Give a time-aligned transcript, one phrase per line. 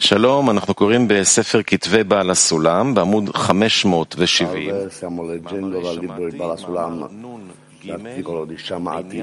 [0.00, 4.70] שלום, אנחנו קוראים בספר כתבי בעל הסולם בעמוד 570.
[4.70, 6.94] Salve, stiamo leggendo dal libro di Balasulam
[7.84, 9.22] l'articolo di Shamati,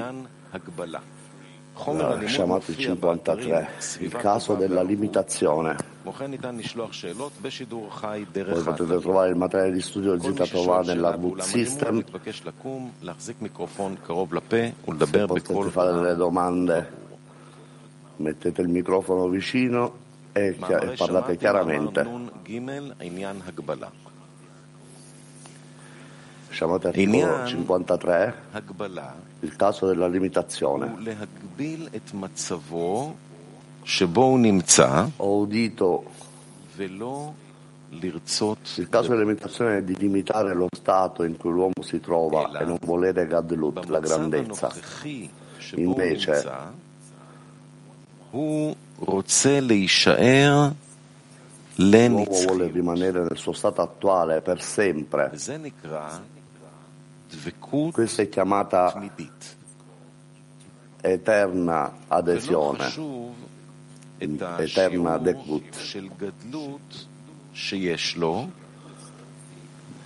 [1.76, 4.90] חומר הלימוד Shamati מופיע באתרים 53, il סביבת caso כוכב della יעקב.
[4.90, 5.82] limitazione.
[6.02, 9.00] כמו כן ניתן לשלוח שאלות בשידור חי Voi דרך potete האתר.
[9.00, 11.68] trovare il materiale di studio del כל מי Zita ששואל Tova שאלה nell'Arboot באולם הלימוד
[11.82, 11.92] System.
[11.92, 14.56] מתבקש לקום, להחזיק מיקרופון קרוב לפה
[14.88, 16.86] ולדבר בקול Potete fare delle domande,
[18.20, 19.90] mettete il microfono vicino
[20.33, 20.55] eh,
[20.97, 22.01] parlate chiaramente.
[26.51, 26.85] Siamo ad
[27.45, 28.35] 53,
[29.41, 30.93] il caso della limitazione.
[35.17, 36.05] Ho udito
[38.75, 42.65] il caso della limitazione è di limitare lo stato in cui l'uomo si trova e
[42.65, 44.71] non volere gadlut, la grandezza.
[45.75, 46.43] Invece,
[51.75, 55.31] L'uomo vuole rimanere nel suo stato attuale per sempre.
[57.91, 59.01] Questa è chiamata
[61.01, 62.91] eterna adesione,
[64.25, 65.77] mm, eterna dekut.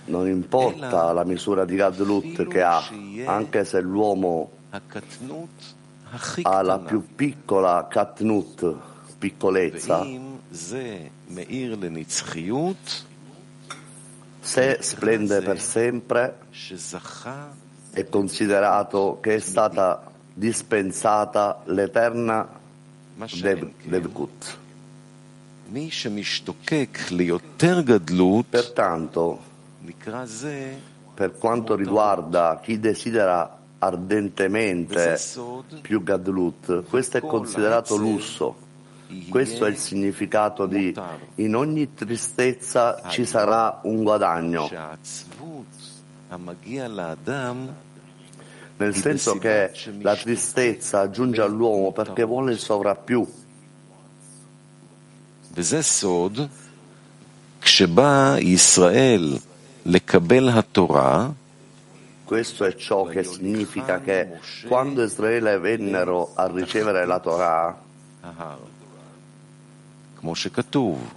[0.06, 2.86] Non importa la misura di Gadlut che ha,
[3.24, 4.50] anche se l'uomo
[6.42, 8.76] alla più piccola katnut,
[9.18, 10.06] piccolezza,
[14.40, 16.38] se splende per sempre,
[17.90, 22.46] è considerato che è stata dispensata l'eterna
[23.40, 23.70] Dev-
[28.50, 29.38] Pertanto,
[31.14, 38.67] per quanto riguarda chi desidera ardentemente סוד, più Gadlut, questo è considerato lusso.
[39.27, 40.93] Questo è il significato di
[41.35, 45.65] in ogni tristezza ci sarà un guadagno, שהעצבות
[46.29, 47.67] המגיע לאדם
[48.79, 53.27] nel senso che la tristezza giunge all'uomo perché vuole il sovrappiù.
[55.53, 56.39] וזה סוד,
[57.61, 59.37] כשבא ישראל
[59.85, 61.29] לקבל התורה,
[62.24, 67.82] questo è ciò che significa che quando Israele vennero a ricevere la Torah,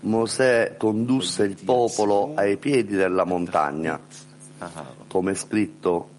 [0.01, 3.97] Mosè condusse il popolo ai piedi della montagna,
[5.07, 6.09] come è scritto,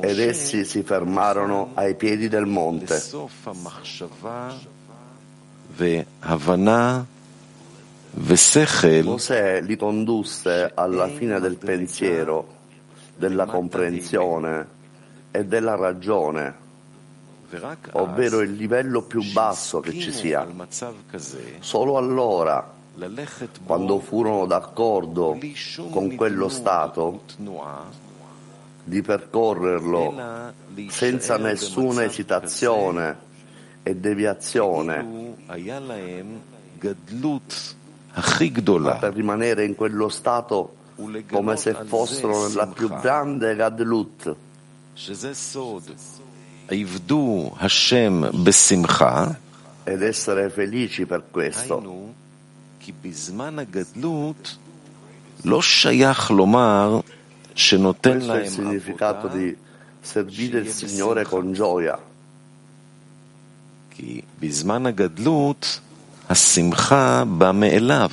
[0.00, 3.02] ed essi si fermarono ai piedi del monte.
[9.02, 12.53] Mosè li condusse alla fine del pensiero
[13.16, 14.66] della comprensione
[15.30, 16.54] e della ragione,
[17.92, 20.46] ovvero il livello più basso che ci sia.
[21.60, 22.72] Solo allora,
[23.64, 25.38] quando furono d'accordo
[25.90, 27.22] con quello Stato,
[28.84, 30.52] di percorrerlo
[30.88, 33.16] senza nessuna esitazione
[33.82, 35.36] e deviazione,
[38.78, 40.74] ma per rimanere in quello stato
[41.31, 44.35] come se fossero nella più grande Gadlut,
[44.95, 45.91] שזה סוד.
[46.69, 49.27] עבדו השם בשמחה,
[49.85, 51.73] ed essere felici per questo.
[51.73, 52.11] היינו,
[52.79, 54.57] כי בזמן הגדלות
[55.45, 56.99] לא שייך לומר
[57.55, 59.55] שנותן Questo è il להם significato עבודה, di
[60.01, 61.97] servire il Signore con gioia,
[63.89, 65.79] כי בזמן הגדלות
[66.29, 68.09] השמחה בא מאליו.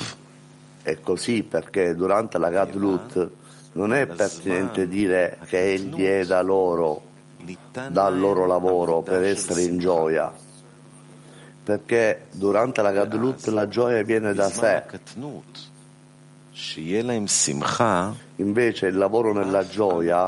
[0.83, 3.29] è così perché durante la Gadlut
[3.73, 7.01] non è pertinente dire che egli è da loro,
[7.89, 10.31] dal loro lavoro per essere in gioia,
[11.63, 14.83] perché durante la Gadlut la gioia viene da sé.
[18.35, 20.27] Invece il lavoro nella gioia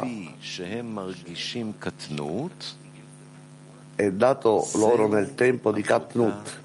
[3.96, 6.62] è dato loro nel tempo di Katnut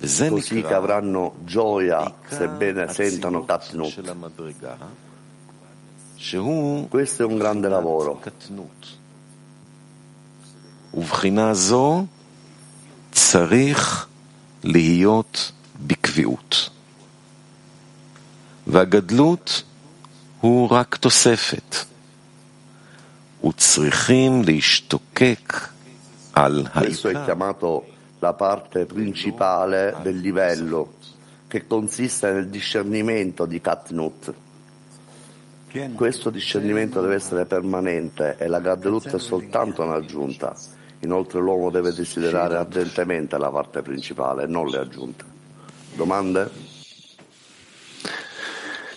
[0.00, 3.90] così che נקרא avranno gioia עיקר sebbene sentano אצילות Katnut.
[3.92, 4.74] של המדרגה,
[6.16, 8.18] שהוא Questo è un grande lavoro.
[8.20, 8.86] קטנות.
[10.94, 12.04] ובחינה זו
[13.12, 14.06] צריך
[14.64, 15.52] להיות
[15.86, 16.70] בקביעות.
[18.66, 19.62] והגדלות
[20.40, 21.76] הוא רק תוספת.
[23.44, 25.68] וצריכים להשתוקק
[26.34, 27.93] על Questo è העיקר.
[28.25, 30.93] la parte principale del livello,
[31.47, 34.33] che consiste nel discernimento di Katnut.
[35.93, 40.55] Questo discernimento deve essere permanente e la Gadlut è soltanto un'aggiunta.
[41.01, 45.23] Inoltre l'uomo deve desiderare ardentemente la parte principale non le aggiunte.
[45.93, 46.64] Domande?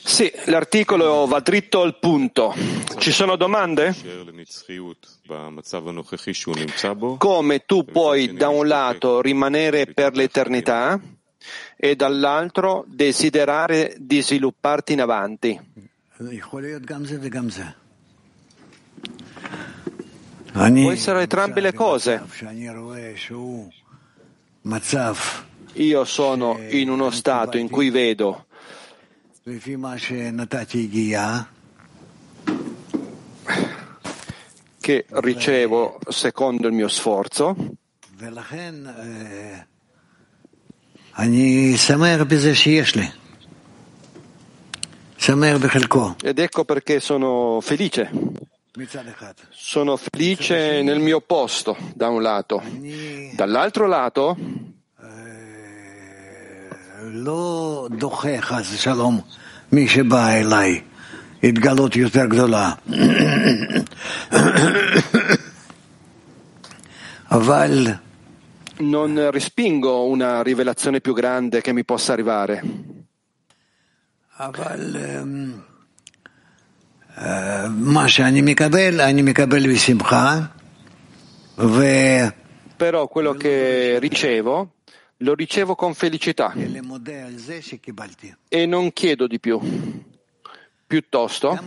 [0.09, 2.55] Sì, l'articolo va dritto al punto.
[2.97, 3.95] Ci sono domande?
[7.19, 10.99] Come tu puoi da un lato rimanere per l'eternità
[11.77, 15.61] e dall'altro desiderare di svilupparti in avanti?
[20.53, 22.23] Può essere entrambe le cose.
[25.75, 28.47] Io sono in uno stato in cui vedo
[34.89, 37.55] che ricevo secondo il mio sforzo.
[46.23, 48.11] Ed ecco perché sono felice.
[49.51, 52.63] Sono felice nel mio posto, da un lato.
[53.35, 54.37] Dall'altro lato,
[61.44, 62.72] התגלות יותר גדולה.
[67.32, 67.88] אבל
[68.80, 72.62] non respingo una rivelazione più grande che mi possa arrivare.
[74.40, 74.96] אבל
[77.70, 80.40] מה שאני מקבל, אני מקבל בשמחה,
[81.58, 81.84] ו...
[82.78, 84.72] Però quello che ricevo
[85.19, 86.53] lo ricevo con felicità.
[88.49, 89.61] E non chiedo di più.
[90.87, 91.59] Piuttosto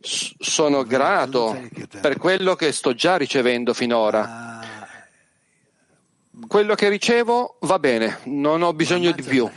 [0.00, 1.68] sono grato
[2.00, 4.60] per quello che sto già ricevendo finora.
[6.48, 9.48] Quello che ricevo va bene, non ho bisogno di più.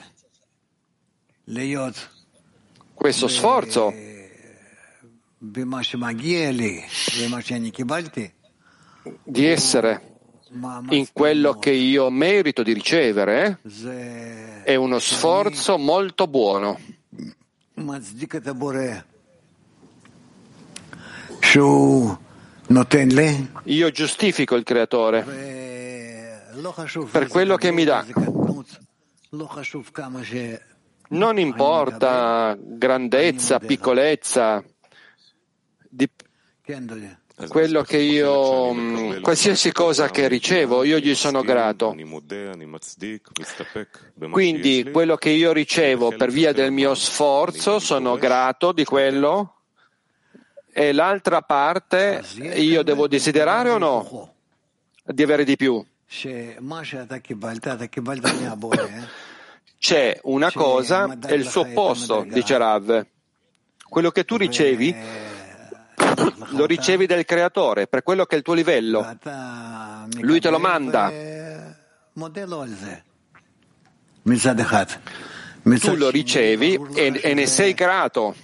[2.93, 3.93] Questo sforzo.
[9.23, 10.14] Di essere
[10.89, 13.59] in quello che io merito di ricevere
[14.63, 16.79] è uno sforzo molto buono.
[23.63, 25.23] Io giustifico il creatore.
[27.11, 28.05] Per quello che mi dà.
[31.07, 34.63] Non importa grandezza, piccolezza,
[37.47, 41.93] quello che io, mm, qualsiasi cosa che ricevo, io gli sono grato.
[44.29, 49.51] Quindi quello che io ricevo per via del mio sforzo, sono grato di quello.
[50.71, 52.21] E l'altra parte
[52.55, 54.33] io devo desiderare o no?
[55.03, 55.85] Di avere di più.
[59.77, 63.05] C'è una cosa e il suo opposto, dice Rav.
[63.87, 64.95] Quello che tu ricevi
[66.49, 69.17] lo ricevi dal creatore per quello che è il tuo livello.
[70.19, 71.11] Lui te lo manda.
[75.79, 78.35] Tu lo ricevi e, e ne sei grato.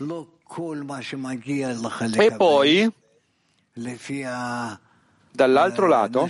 [2.13, 2.91] E poi,
[5.31, 6.27] dall'altro lato,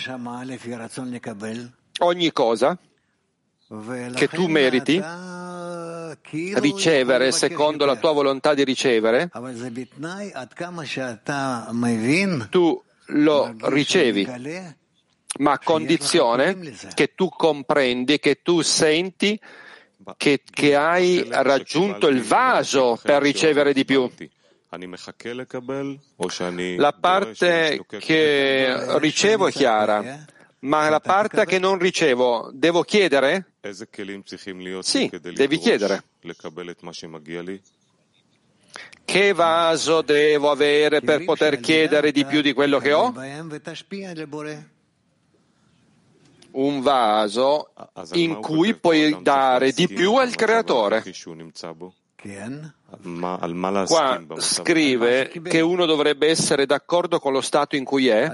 [1.99, 2.77] ogni cosa
[4.13, 5.01] che tu meriti
[6.55, 9.29] ricevere secondo la tua volontà di ricevere,
[12.49, 14.27] tu lo ricevi,
[15.39, 16.57] ma a condizione
[16.93, 19.39] che tu comprendi, che tu senti
[20.17, 24.09] che, che hai raggiunto il vaso per ricevere di più.
[26.77, 30.25] La parte che ricevo è chiara,
[30.59, 33.50] ma la parte che non ricevo devo chiedere?
[34.81, 36.03] Sì, devi chiedere.
[39.05, 43.11] Che vaso devo avere per poter chiedere di più di quello che ho?
[46.51, 47.71] Un vaso
[48.13, 51.01] in cui puoi dare di più al creatore.
[53.87, 58.31] Qua scrive che uno dovrebbe essere d'accordo con lo stato in cui è,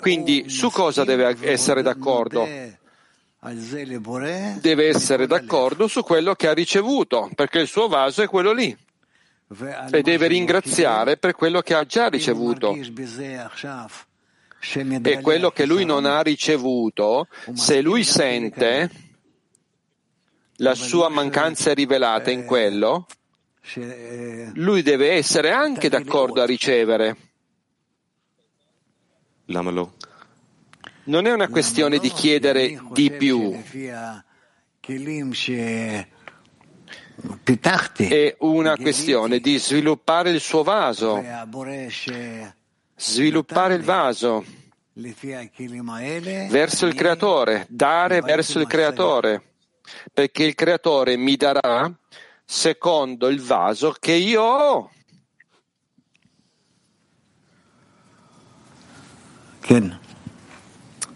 [0.00, 2.44] quindi su cosa deve essere d'accordo?
[4.60, 8.76] Deve essere d'accordo su quello che ha ricevuto, perché il suo vaso è quello lì.
[9.92, 12.74] E deve ringraziare per quello che ha già ricevuto.
[15.02, 18.90] E quello che lui non ha ricevuto, se lui sente
[20.56, 23.06] la sua mancanza rivelata in quello,
[24.54, 27.16] lui deve essere anche d'accordo a ricevere.
[31.06, 33.62] Non è una questione di chiedere di più.
[37.96, 41.22] È una questione di sviluppare il suo vaso,
[42.96, 44.44] sviluppare il vaso
[46.48, 49.42] verso il creatore, dare verso il creatore,
[50.12, 51.92] perché il creatore mi darà
[52.44, 54.90] secondo il vaso che io ho.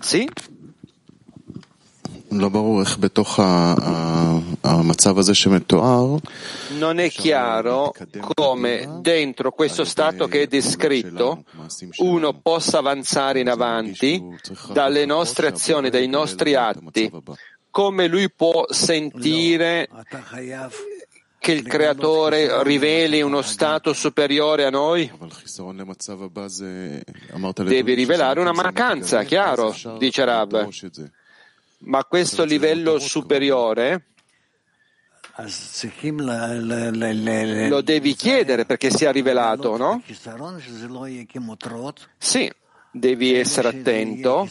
[0.01, 0.29] Sì?
[6.79, 7.93] Non è chiaro
[8.35, 11.45] come dentro questo stato che è descritto
[11.99, 14.23] uno possa avanzare in avanti
[14.73, 17.11] dalle nostre azioni, dai nostri atti,
[17.71, 19.89] come lui può sentire
[21.41, 25.11] che il creatore riveli uno stato superiore a noi?
[27.65, 30.69] Devi rivelare una mancanza, chiaro, dice Rab.
[31.79, 34.05] Ma questo livello superiore
[37.69, 40.03] lo devi chiedere perché sia rivelato, no?
[42.19, 42.53] Sì,
[42.93, 44.49] devi essere attento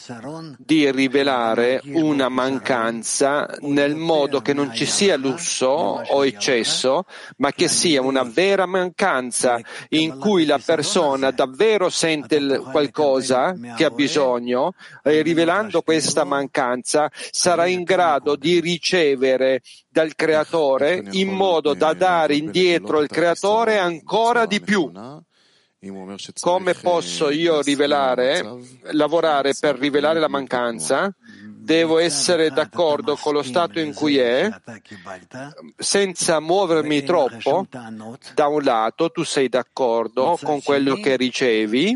[0.58, 7.03] di rivelare una mancanza nel modo che non ci sia lusso o eccesso,
[7.38, 13.89] ma che sia una vera mancanza in cui la persona davvero sente qualcosa che ha
[13.89, 21.93] bisogno e rivelando questa mancanza sarà in grado di ricevere dal creatore in modo da
[21.93, 24.89] dare indietro al creatore ancora di più.
[26.41, 28.43] Come posso io rivelare,
[28.91, 31.13] lavorare per rivelare la mancanza?
[31.41, 34.50] Devo essere d'accordo con lo stato in cui è,
[35.77, 37.65] senza muovermi troppo.
[38.33, 41.95] Da un lato tu sei d'accordo con quello che ricevi,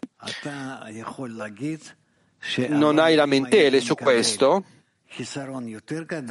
[2.70, 4.63] non hai lamentele su questo.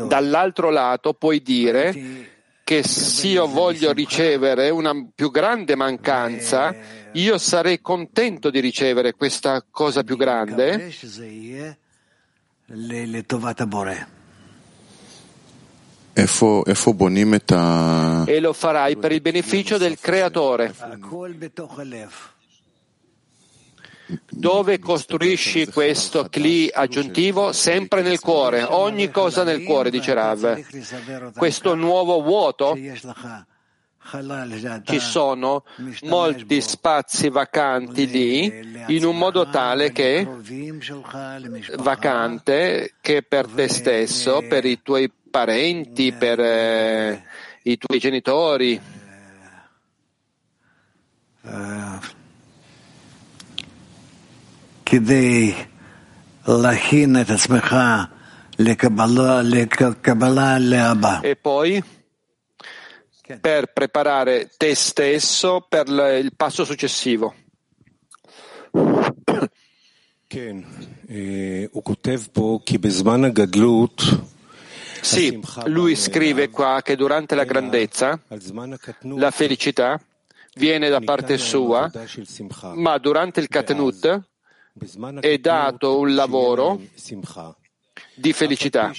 [0.06, 2.30] Dall'altro lato puoi dire
[2.64, 6.74] che se io voglio ricevere una più grande mancanza,
[7.12, 10.92] io sarei contento di ricevere questa cosa più grande
[18.26, 20.74] e lo farai per il beneficio del creatore.
[24.28, 27.52] Dove costruisci questo cli aggiuntivo?
[27.52, 31.32] Sempre nel cuore, ogni cosa nel cuore, dice Rav.
[31.34, 32.76] Questo nuovo vuoto
[34.84, 35.64] ci sono
[36.02, 40.26] molti spazi vacanti lì in un modo tale che
[41.78, 47.22] vacante che per te stesso, per i tuoi parenti, per eh,
[47.62, 48.80] i tuoi genitori.
[61.22, 61.82] E poi
[63.40, 67.34] per preparare te stesso per il passo successivo.
[75.02, 78.20] Sì, lui scrive qua che durante la grandezza
[79.16, 80.00] la felicità
[80.54, 81.90] viene da parte sua,
[82.74, 84.22] ma durante il Katenut
[85.20, 86.80] è dato un lavoro
[88.14, 88.92] di felicità.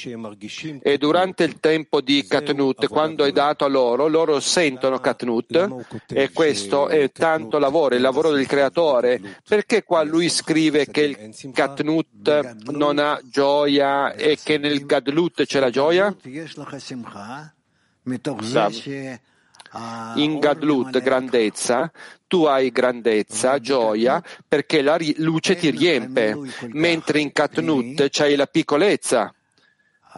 [0.81, 6.31] E durante il tempo di Katnut, quando è dato a loro, loro sentono Katnut e
[6.31, 9.21] questo è tanto lavoro, il lavoro del creatore.
[9.47, 15.59] Perché qua lui scrive che il Katnut non ha gioia e che nel Gadlut c'è
[15.59, 16.15] la gioia?
[20.15, 21.91] In Gadlut, grandezza,
[22.27, 26.37] tu hai grandezza, gioia, perché la luce ti riempie,
[26.69, 29.33] mentre in Katnut c'hai la piccolezza.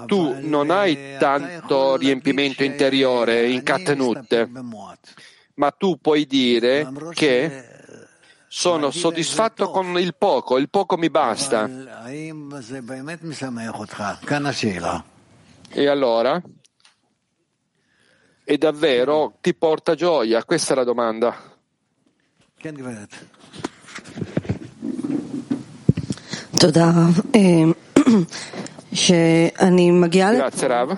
[0.06, 4.50] Tu non hai tanto riempimento interiore in Katnut,
[5.56, 7.64] ma tu puoi dire che
[8.48, 11.70] sono soddisfatto con il poco, il poco mi basta.
[15.70, 16.42] E allora?
[18.46, 20.46] E davvero ti porta gioia?
[20.46, 21.36] Questa è la domanda.
[30.38, 30.98] Grazie Rav.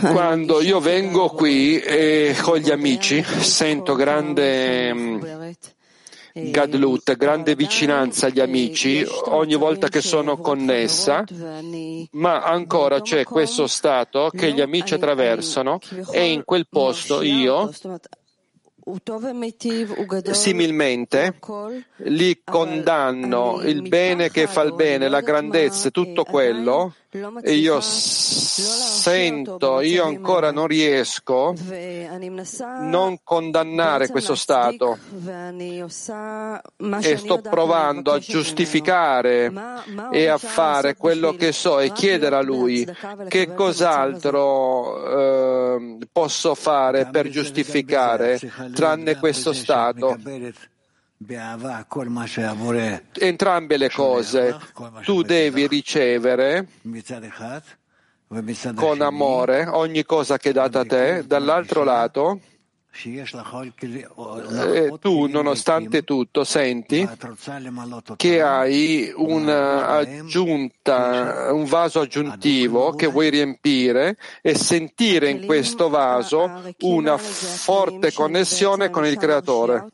[0.00, 4.92] Quando io vengo qui e con gli amici sento grande
[6.34, 11.24] Gadlut, grande vicinanza agli amici ogni volta che sono connessa,
[12.12, 15.78] ma ancora c'è questo stato che gli amici attraversano
[16.10, 17.70] e in quel posto io
[20.32, 21.34] Similmente,
[21.96, 26.94] li condanno il bene che fa il bene, la grandezza, tutto quello,
[27.42, 31.54] e io sento, io ancora non riesco
[32.60, 34.98] a non condannare questo stato.
[37.02, 39.52] e sto provando a giustificare
[40.10, 42.88] e a fare quello che so e chiedere a lui
[43.28, 48.40] che cos'altro eh, posso fare per giustificare
[48.72, 50.18] tranne questo stato.
[53.18, 54.58] Entrambe le cose
[55.02, 56.66] tu devi ricevere
[58.74, 62.40] con amore ogni cosa che è data a te, dall'altro lato
[64.74, 67.08] eh, tu, nonostante tutto, senti
[68.16, 70.28] che hai un'aggiunta,
[71.52, 79.06] un vaso aggiuntivo che vuoi riempire e sentire in questo vaso una forte connessione con
[79.06, 79.86] il Creatore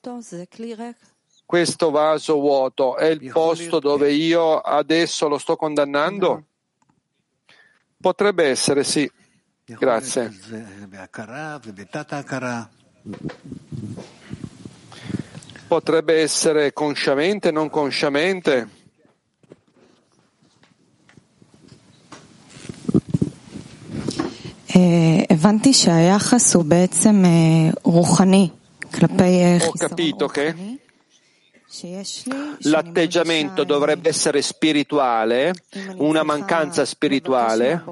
[1.49, 6.45] questo vaso vuoto è il posto dove io adesso lo sto condannando?
[7.99, 9.11] Potrebbe essere sì.
[9.64, 10.31] Grazie.
[15.69, 18.76] Potrebbe essere consciamente, non consciamente?
[29.67, 30.78] Ho capito che
[32.61, 35.52] l'atteggiamento dovrebbe essere spirituale,
[35.97, 37.83] una mancanza spirituale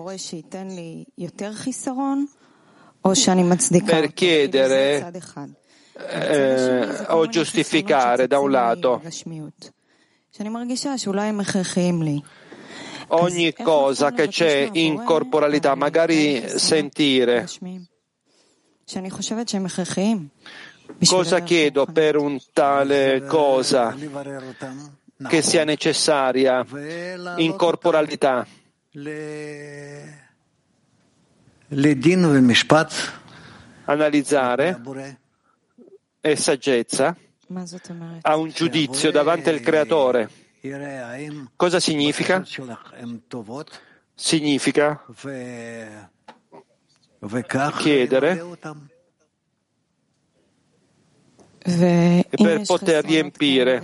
[3.84, 5.12] per chiedere
[6.08, 9.00] eh, o giustificare da un lato
[13.08, 17.46] ogni cosa che c'è in corporalità, magari sentire
[21.04, 23.94] Cosa chiedo per un tale cosa
[25.28, 26.64] che sia necessaria
[27.36, 28.46] in corporalità?
[33.84, 34.80] Analizzare
[36.20, 37.16] e saggezza
[38.22, 40.30] a un giudizio davanti al creatore.
[41.56, 42.44] Cosa significa?
[44.14, 45.04] Significa
[47.76, 48.44] chiedere
[52.30, 53.82] per poter riempire.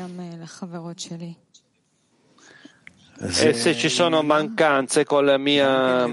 [3.38, 6.06] E se ci sono mancanze con la mia...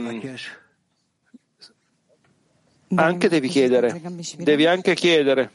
[2.96, 4.02] Anche devi chiedere,
[4.38, 5.52] devi anche chiedere.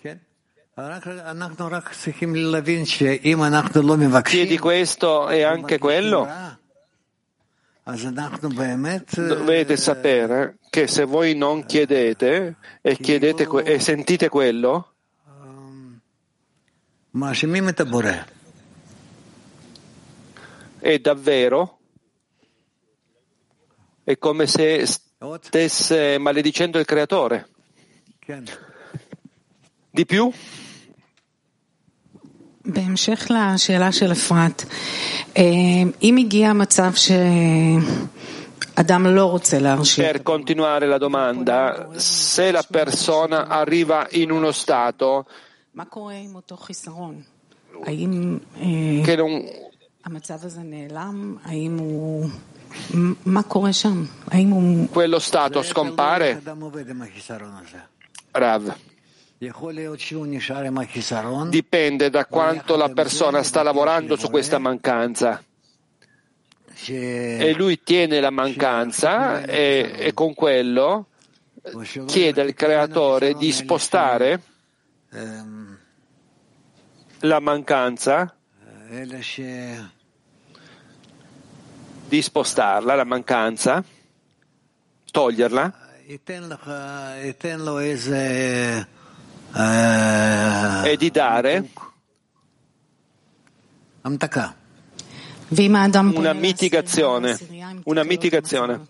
[4.30, 6.26] Chiedi questo e anche quello?
[9.26, 14.92] Dovete sapere che se voi non chiedete e, chiedete e sentite quello,
[20.80, 21.78] è davvero?
[24.02, 24.86] È come se
[25.41, 27.45] stesse maledicendo il creatore.
[29.93, 30.31] di più?
[32.65, 34.65] בהמשך לשאלה של אפרת,
[36.01, 36.91] אם הגיע מצב
[38.75, 40.11] שאדם לא רוצה להרשיע...
[40.11, 45.25] Per continuare la domanda, se la persona arriva in uno stato
[45.73, 47.21] מה קורה עם אותו חיסרון?
[47.85, 48.37] האם
[50.05, 51.37] המצב הזה נעלם?
[51.43, 52.29] האם הוא...
[53.24, 53.44] ma
[54.90, 56.42] Quello stato scompare?
[58.30, 58.76] Rav.
[61.48, 65.42] Dipende da quanto la persona sta lavorando su questa mancanza.
[66.86, 71.06] E lui tiene la mancanza e, e con quello
[72.06, 74.42] chiede al creatore di spostare
[77.20, 78.36] la mancanza
[82.14, 83.82] di spostarla, la mancanza,
[85.10, 85.72] toglierla.
[90.84, 91.68] E di dare
[96.20, 97.36] una mitigazione,
[97.84, 98.86] una mitigazione.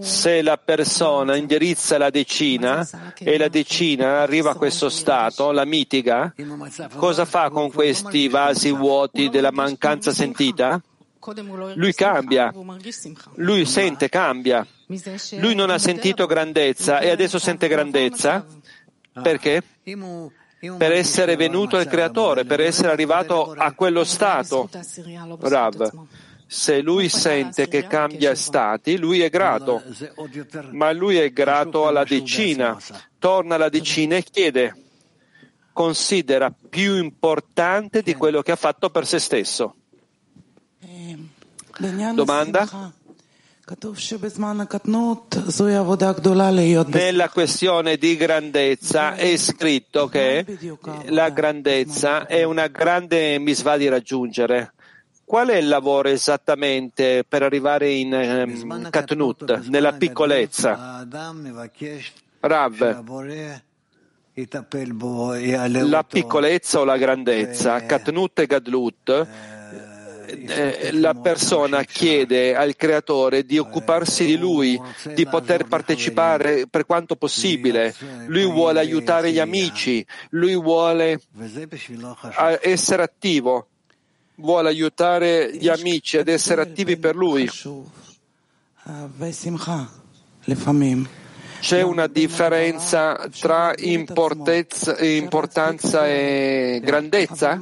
[0.00, 2.86] Se la persona indirizza la decina
[3.18, 6.32] e la decina arriva a questo stato, la mitiga,
[6.94, 10.80] cosa fa con questi vasi vuoti della mancanza sentita?
[11.74, 12.52] Lui cambia,
[13.34, 14.66] lui sente, cambia.
[15.38, 18.46] Lui non ha sentito grandezza e adesso sente grandezza.
[19.22, 19.62] Perché?
[20.76, 24.68] Per essere venuto il creatore, per essere arrivato a quello stato.
[25.40, 26.06] Rav.
[26.46, 29.82] Se lui sente che cambia stati, lui è grato,
[30.72, 32.76] ma lui è grato alla decina.
[33.18, 34.74] Torna alla decina e chiede,
[35.72, 39.74] considera più importante di quello che ha fatto per se stesso.
[42.14, 42.92] Domanda?
[46.98, 50.44] Nella questione di grandezza è scritto che
[51.08, 54.72] la grandezza è una grande misva di raggiungere.
[55.24, 61.06] Qual è il lavoro esattamente per arrivare in um, Katnut, nella piccolezza?
[62.40, 63.04] Rav,
[65.86, 69.26] la piccolezza o la grandezza, Katnut e Gadlut,
[70.30, 74.80] eh, la persona chiede al creatore di occuparsi di lui,
[75.14, 77.94] di poter partecipare per quanto possibile.
[78.26, 81.20] Lui vuole aiutare gli amici, lui vuole
[82.60, 83.68] essere attivo,
[84.36, 87.48] vuole aiutare gli amici ad essere attivi per lui.
[91.60, 97.58] C'è una differenza tra importanza e grandezza?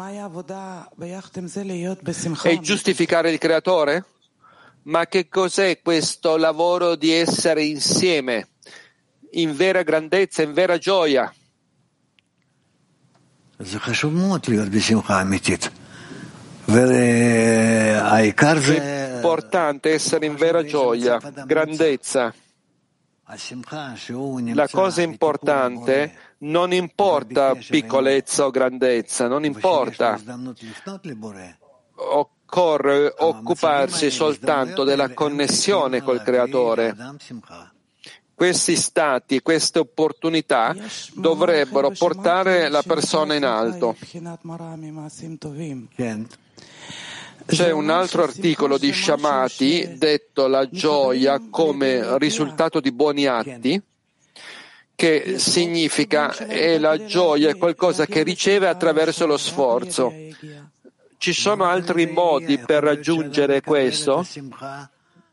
[2.42, 4.04] È giustificare il creatore?
[4.82, 8.48] Ma che cos'è questo lavoro di essere insieme,
[9.32, 11.30] in vera grandezza, in vera gioia?
[18.74, 22.32] È importante essere in vera gioia, grandezza.
[24.54, 30.18] La cosa importante non importa piccolezza o grandezza, non importa.
[31.94, 36.96] Occorre occuparsi soltanto della connessione col Creatore.
[38.34, 40.74] Questi stati, queste opportunità
[41.12, 43.94] dovrebbero portare la persona in alto.
[47.50, 53.80] C'è un altro articolo di Shamati detto la gioia come risultato di buoni atti,
[54.94, 60.12] che significa è la gioia è qualcosa che riceve attraverso lo sforzo.
[61.16, 64.26] Ci sono altri modi per raggiungere questo?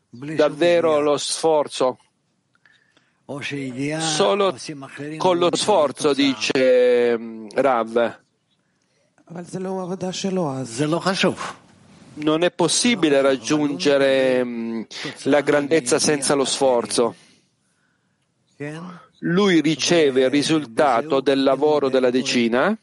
[0.09, 1.99] Davvero lo sforzo?
[3.99, 4.55] Solo
[5.17, 7.19] con lo sforzo, dice
[7.55, 8.19] Rav
[12.15, 14.81] non è possibile raggiungere mm,
[15.23, 17.15] la grandezza senza lo sforzo.
[19.19, 22.77] Lui riceve il risultato del lavoro della decina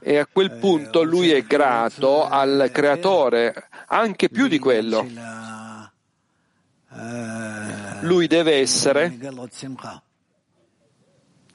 [0.00, 5.06] e a quel punto lui è grato al creatore, anche più di quello.
[8.02, 9.18] Lui deve essere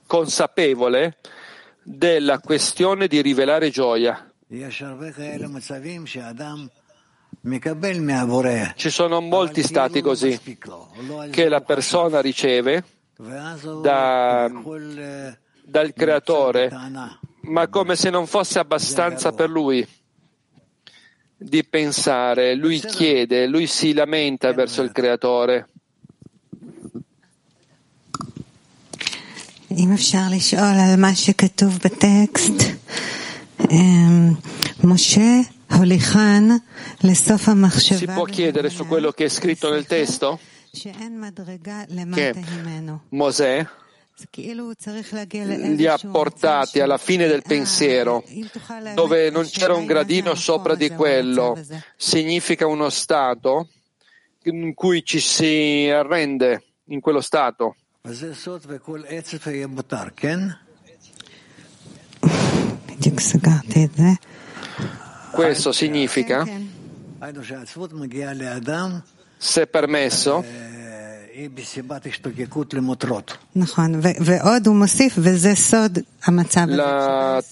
[0.05, 1.17] consapevole
[1.81, 4.32] della questione di rivelare gioia.
[8.74, 10.40] Ci sono molti stati così
[11.30, 12.84] che la persona riceve
[13.82, 14.50] da,
[15.62, 16.70] dal creatore,
[17.42, 19.86] ma come se non fosse abbastanza per lui
[21.36, 25.66] di pensare, lui chiede, lui si lamenta verso il creatore.
[29.76, 32.62] אם אפשר לשאול על מה שכתוב בטקסט,
[37.97, 40.39] si può chiedere su quello che è scritto nel testo?
[40.71, 42.33] Che
[43.09, 43.65] Mosè
[45.75, 48.23] li ha portati alla fine del pensiero,
[48.93, 51.59] dove non c'era un gradino sopra di quello.
[51.95, 53.69] Significa uno stato
[54.43, 57.75] in cui ci si arrende in quello stato.
[65.31, 66.45] Questo significa,
[69.37, 70.45] se permesso,
[76.75, 77.43] la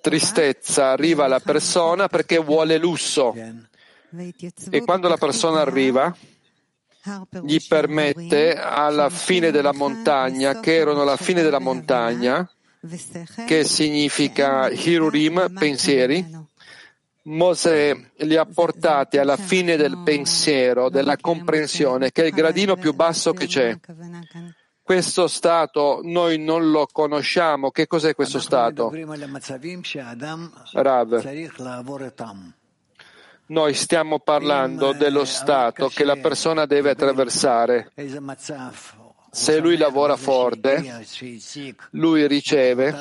[0.00, 3.34] tristezza arriva alla persona perché vuole lusso.
[4.70, 6.16] E quando la persona arriva
[7.42, 12.48] gli permette alla fine della montagna, che erano la fine della montagna,
[13.46, 16.46] che significa Hirurim, pensieri.
[17.22, 22.94] Mosè li ha portati alla fine del pensiero, della comprensione, che è il gradino più
[22.94, 23.78] basso che c'è.
[24.82, 27.70] Questo stato noi non lo conosciamo.
[27.70, 28.90] Che cos'è questo stato?
[30.72, 31.20] Rav.
[33.48, 37.92] Noi stiamo parlando dello stato che la persona deve attraversare
[39.30, 41.04] se lui lavora forte,
[41.90, 42.94] lui riceve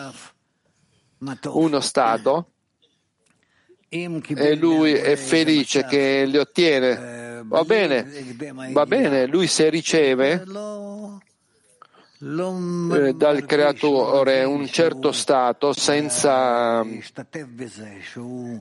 [1.44, 2.52] uno stato
[3.90, 7.44] e lui è felice che li ottiene.
[7.44, 8.06] Va bene,
[8.72, 10.44] va bene, lui se riceve
[12.20, 16.84] eh, dal creatore un certo stato senza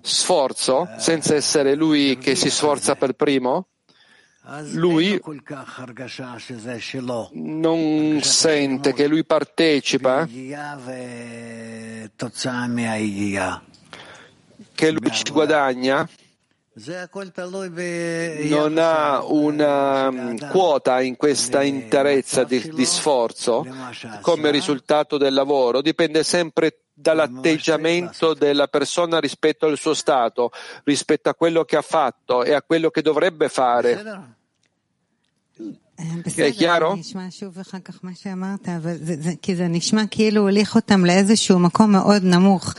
[0.03, 3.69] sforzo, senza essere lui che si sforza per primo,
[4.73, 5.21] lui
[7.33, 10.25] non sente che lui partecipa,
[14.75, 16.09] che lui ci guadagna,
[18.49, 23.67] non ha una mm, quota in questa interezza di, di sforzo
[24.21, 30.51] come risultato del lavoro, dipende sempre dall'atteggiamento della persona rispetto al suo stato,
[30.85, 34.35] rispetto a quello che ha fatto e a quello che dovrebbe fare.
[35.99, 36.99] È chiaro?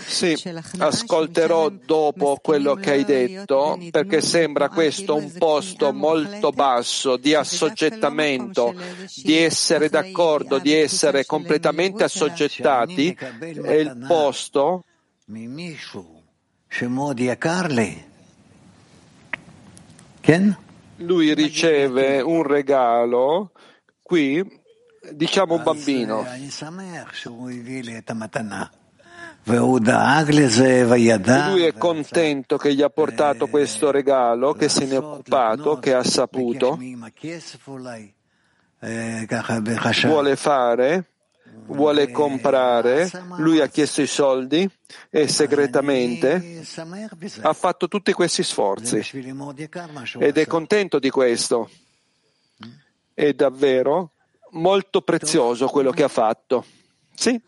[0.06, 0.38] Sì,
[0.77, 8.75] ascolterò dopo quello che hai detto perché sembra questo un posto molto basso di assoggettamento,
[9.15, 13.17] di essere d'accordo, di essere completamente assoggettati,
[13.63, 14.84] è il posto
[20.97, 23.51] lui riceve un regalo
[24.01, 24.43] qui,
[25.12, 26.25] diciamo un bambino.
[31.51, 35.93] Lui è contento che gli ha portato questo regalo, che se ne è occupato, che
[35.93, 36.77] ha saputo.
[40.07, 41.05] Vuole fare
[41.67, 44.69] vuole comprare, lui ha chiesto i soldi
[45.10, 46.63] e segretamente
[47.41, 49.01] ha fatto tutti questi sforzi
[50.19, 51.69] ed è contento di questo.
[53.13, 54.12] È davvero
[54.51, 56.65] molto prezioso quello che ha fatto.
[57.13, 57.39] Sì?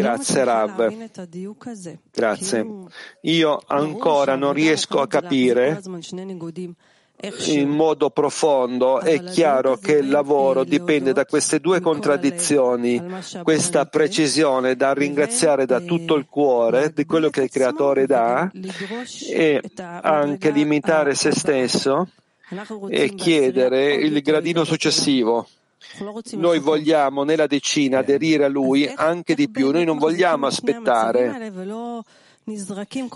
[0.00, 1.08] Grazie Rav.
[2.10, 2.66] Grazie.
[3.22, 5.80] Io ancora non riesco a capire
[7.46, 13.02] in modo profondo, è chiaro che il lavoro dipende da queste due contraddizioni,
[13.42, 18.50] questa precisione da ringraziare da tutto il cuore di quello che il creatore dà
[19.30, 19.62] e
[20.02, 22.08] anche limitare se stesso
[22.88, 25.48] e chiedere il gradino successivo.
[26.32, 31.52] Noi vogliamo nella decina aderire a lui anche di più, noi non vogliamo aspettare.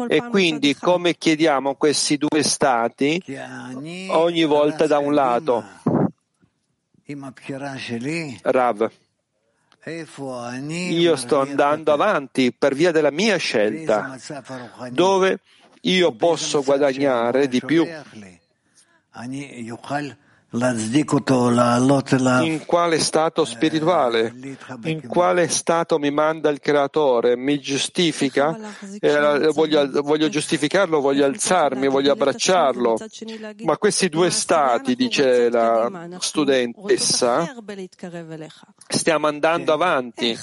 [0.09, 3.23] E quindi come chiediamo questi due stati
[4.09, 5.65] ogni volta da un lato.
[8.43, 8.91] Rav,
[10.67, 14.19] io sto andando avanti per via della mia scelta,
[14.91, 15.39] dove
[15.83, 17.87] io posso guadagnare di più
[22.43, 24.35] in quale stato spirituale,
[24.85, 28.59] in quale stato mi manda il creatore, mi giustifica,
[28.99, 32.97] eh, voglio, voglio, giustificarlo, voglio alzarmi, voglio abbracciarlo.
[33.63, 37.55] Ma questi due stati, dice la studentessa,
[38.89, 40.37] stiamo andando avanti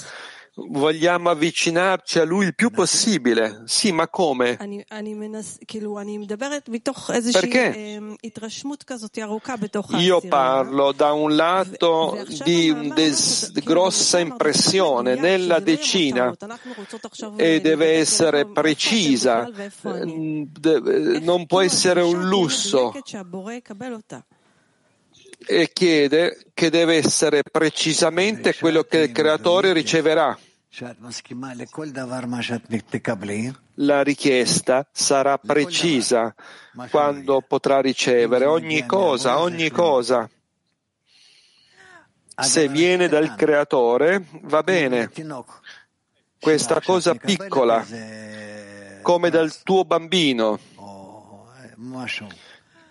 [0.66, 3.62] vogliamo avvicinarci a lui il più possibile.
[3.66, 4.56] Sì, ma come?
[7.32, 8.00] Perché?
[9.98, 12.94] Io parlo da un lato di una
[13.64, 16.34] grossa impressione nella decina.
[17.36, 19.48] E deve essere precisa,
[19.82, 22.92] non può essere un lusso.
[25.46, 30.36] e chiede che deve essere precisamente quello che il creatore riceverà.
[33.74, 36.32] La richiesta sarà precisa
[36.90, 40.30] quando potrà ricevere ogni cosa, ogni cosa.
[42.40, 45.10] Se viene dal creatore, va bene.
[46.38, 47.84] Questa cosa piccola,
[49.02, 50.60] come dal tuo bambino,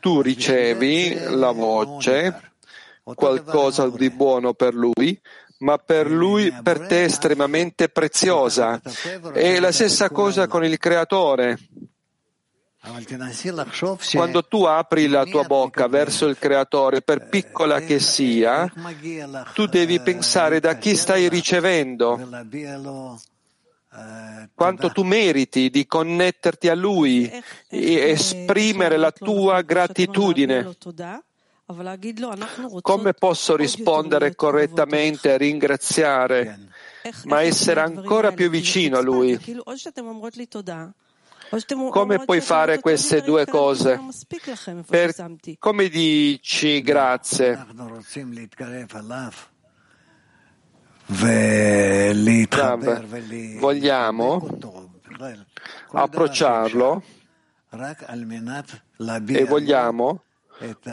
[0.02, 2.52] tu ricevi la voce,
[3.04, 5.17] qualcosa di buono per lui,
[5.59, 8.79] ma per lui, per te è estremamente preziosa.
[9.33, 11.57] È la stessa cosa con il creatore.
[14.13, 18.71] Quando tu apri la tua bocca verso il creatore, per piccola che sia,
[19.53, 22.17] tu devi pensare da chi stai ricevendo,
[24.53, 27.29] quanto tu meriti di connetterti a lui
[27.67, 30.75] e esprimere la tua gratitudine.
[32.82, 36.69] Come posso rispondere correttamente e ringraziare,
[37.25, 39.38] ma essere ancora più vicino a Lui?
[41.89, 43.99] Come puoi fare queste due cose?
[44.86, 45.13] Per,
[45.60, 47.65] come dici grazie?
[53.60, 54.47] Vogliamo
[55.91, 57.03] approcciarlo
[59.27, 60.21] e vogliamo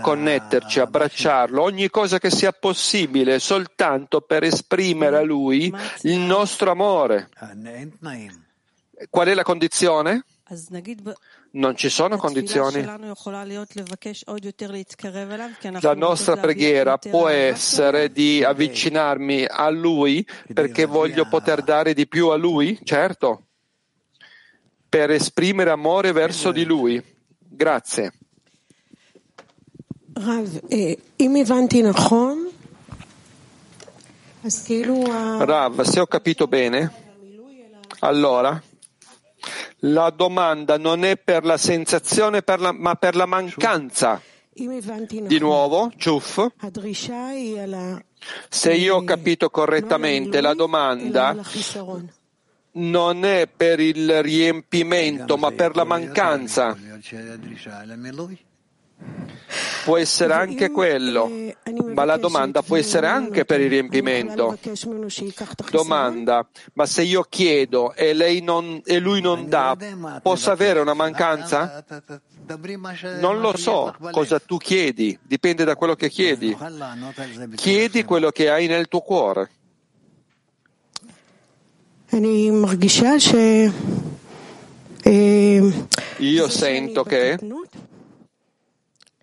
[0.00, 5.72] connetterci, abbracciarlo, ogni cosa che sia possibile, soltanto per esprimere a lui
[6.02, 7.28] il nostro amore.
[9.10, 10.24] Qual è la condizione?
[11.52, 12.84] Non ci sono condizioni.
[15.80, 22.28] La nostra preghiera può essere di avvicinarmi a Lui perché voglio poter dare di più
[22.28, 23.46] a Lui, certo,
[24.88, 27.02] per esprimere amore verso di Lui.
[27.38, 28.12] Grazie.
[35.44, 36.92] Rav, se ho capito bene,
[38.00, 38.62] allora
[39.78, 44.20] la domanda non è per la sensazione, per la, ma per la mancanza.
[44.52, 46.46] Di nuovo, ciuff.
[48.48, 51.36] Se io ho capito correttamente, la domanda
[52.72, 56.76] non è per il riempimento, ma per la mancanza.
[59.84, 61.30] Può essere anche quello,
[61.92, 64.58] ma la domanda può essere anche per il riempimento.
[65.70, 69.76] Domanda, ma se io chiedo e, lei non, e lui non dà,
[70.22, 71.84] posso avere una mancanza?
[73.20, 76.56] Non lo so cosa tu chiedi, dipende da quello che chiedi.
[77.54, 79.50] Chiedi quello che hai nel tuo cuore.
[86.18, 87.38] Io sento che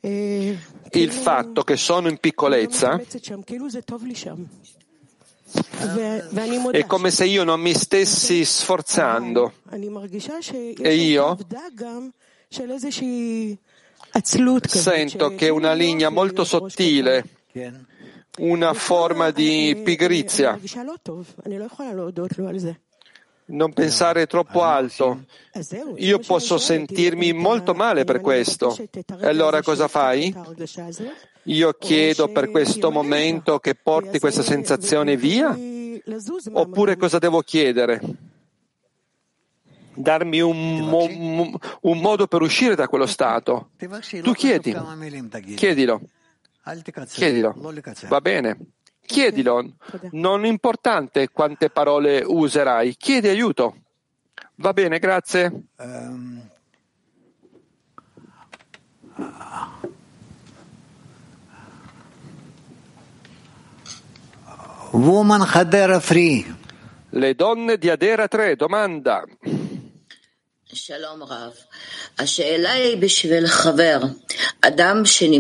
[0.04, 3.00] il fatto che sono in piccolezza
[6.72, 9.54] è come se io non mi stessi sforzando.
[9.70, 11.38] E io
[14.68, 17.24] sento che una linea molto sottile,
[18.40, 20.60] una forma di pigrizia,
[23.52, 25.26] non pensare troppo alto.
[25.98, 28.76] Io posso sentirmi molto male per questo.
[29.20, 30.36] E allora cosa fai?
[31.46, 35.58] Io chiedo per questo momento che porti questa sensazione via?
[36.52, 38.00] Oppure cosa devo chiedere?
[39.94, 43.72] Darmi un, mo- un modo per uscire da quello stato.
[43.78, 44.76] Tu chiedi,
[45.56, 46.02] chiedilo,
[47.08, 47.54] chiedilo,
[48.08, 48.58] va bene.
[49.12, 49.74] Chiedilo,
[50.12, 53.76] non importante quante parole userai, chiedi aiuto.
[54.56, 55.52] Va bene, grazie.
[55.76, 56.50] Um,
[64.92, 66.56] woman Hadera Free.
[67.10, 69.26] Le donne di Adera 3, domanda.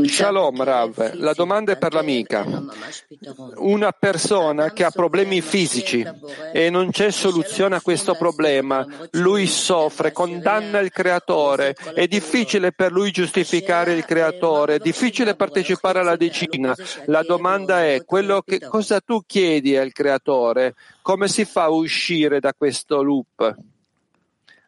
[0.09, 1.13] Shalom Rav.
[1.13, 2.45] La domanda è per l'amica.
[3.55, 6.05] Una persona che ha problemi fisici
[6.51, 12.91] e non c'è soluzione a questo problema, lui soffre, condanna il creatore, è difficile per
[12.91, 16.75] lui giustificare il creatore, è difficile partecipare alla decina.
[17.05, 20.75] La domanda è quello che cosa tu chiedi al creatore?
[21.01, 23.55] Come si fa a uscire da questo loop?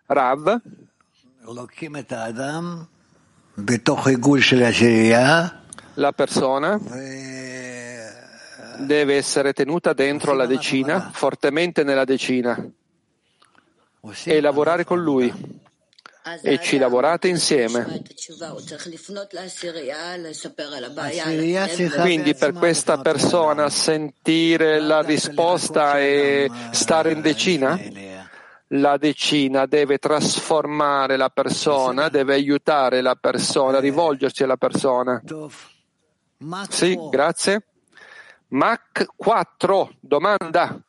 [0.06, 0.62] Rav?
[5.96, 6.80] La persona
[8.80, 12.58] deve essere tenuta dentro la decina, fortemente nella decina,
[14.24, 15.62] e lavorare con lui.
[16.42, 18.02] E ci lavorate insieme.
[22.00, 27.78] Quindi per questa persona sentire la risposta e stare in decina?
[28.73, 35.23] la decina deve trasformare la persona, deve aiutare la persona, rivolgersi alla persona.
[36.69, 37.63] Sì, grazie.
[38.49, 40.83] Mac 4, domanda.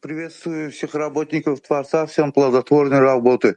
[0.00, 3.56] Приветствую всех работников Творца, всем плодотворной работы.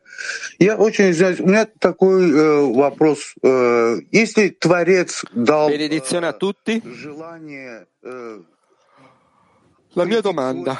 [0.58, 3.36] Я очень извиняюсь, у меня такой э, вопрос.
[3.43, 8.41] Э, если Творец дал э, желание э,
[9.93, 10.80] La mia domanda.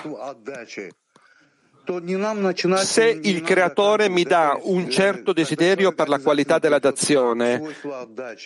[2.79, 7.63] Se il creatore mi dà un certo desiderio per la qualità della dazione,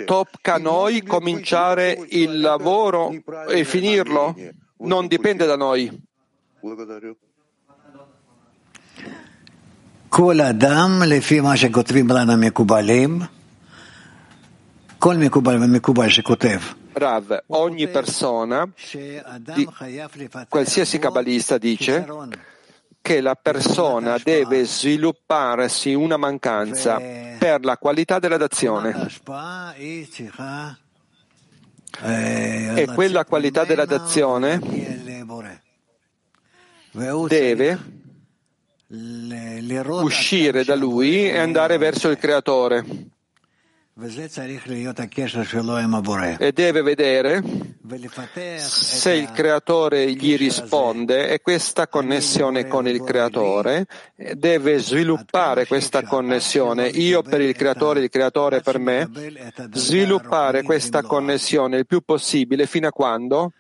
[0.05, 3.13] tocca a noi cominciare il lavoro
[3.49, 4.37] e finirlo?
[4.79, 6.09] Non dipende da noi.
[16.93, 18.69] Rav, ogni persona,
[19.39, 19.69] di,
[20.49, 22.05] qualsiasi cabalista dice
[23.11, 27.01] che la persona deve svilupparsi una mancanza
[27.41, 29.11] per la qualità della dazione.
[32.05, 34.61] E quella qualità della dazione
[37.27, 37.79] deve
[39.89, 42.85] uscire da lui e andare verso il creatore.
[46.39, 47.43] E deve vedere
[48.57, 53.87] se il creatore gli risponde e questa connessione con il creatore
[54.37, 56.87] deve sviluppare questa connessione.
[56.89, 59.11] io per il creatore, il creatore per me,
[59.73, 62.67] sviluppare questa connessione il più possibile.
[62.67, 63.53] Fino a quando?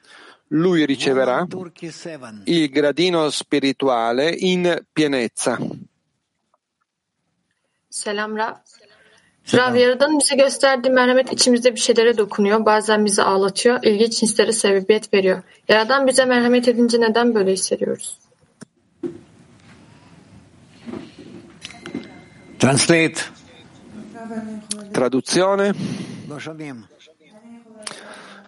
[0.52, 1.46] Lui riceverà
[2.44, 5.58] il gradino spirituale in pienezza.
[7.88, 8.60] Selam Rav.
[9.53, 12.65] Rav Yaradan'ın bize gösterdiği merhamet içimizde bir şeylere dokunuyor.
[12.65, 13.83] Bazen bizi ağlatıyor.
[13.83, 15.41] ilginç hislere sebebiyet veriyor.
[15.69, 18.17] Yaradan bize merhamet edince neden böyle hissediyoruz?
[22.59, 23.15] Translate.
[24.93, 25.73] Traduzione.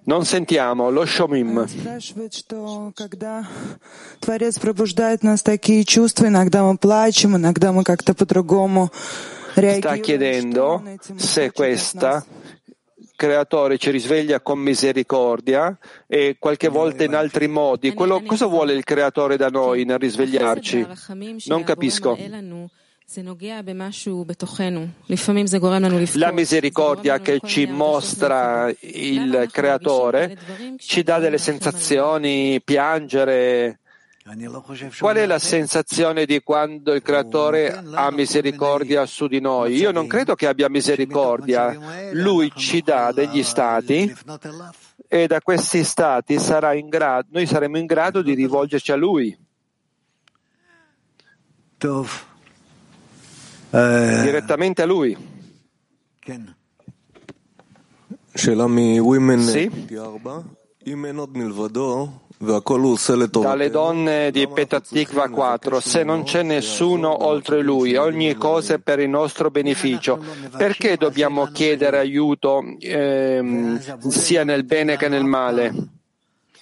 [0.07, 1.67] Non sentiamo lo Shomim.
[1.67, 3.45] спрашивает, что когда
[4.21, 8.89] Творец пробуждает в нас такие чувства, иногда мы плачем, иногда мы как-то по-другому
[9.54, 10.82] Sta chiedendo
[11.16, 12.24] se questa
[13.14, 15.78] creatore ci risveglia con misericordia
[16.08, 17.92] e qualche volta in altri modi.
[17.94, 20.86] Quello, cosa vuole il creatore da noi nel risvegliarci?
[21.46, 22.18] Non capisco.
[26.14, 30.38] La misericordia che ci mostra il creatore
[30.78, 33.81] ci dà delle sensazioni, piangere.
[34.98, 39.74] Qual è la sensazione di quando il creatore ha misericordia su di noi?
[39.74, 42.10] Io non credo che abbia misericordia.
[42.12, 44.14] Lui ci dà degli stati
[45.08, 46.38] e da questi stati
[46.88, 49.36] grado, noi saremo in grado di rivolgerci a lui.
[54.22, 55.16] direttamente a lui.
[59.50, 59.86] Sì?
[63.40, 68.98] Dalle donne di Petatikva 4, se non c'è nessuno oltre lui, ogni cosa è per
[68.98, 70.18] il nostro beneficio,
[70.56, 73.78] perché dobbiamo chiedere aiuto eh,
[74.08, 75.72] sia nel bene che nel male?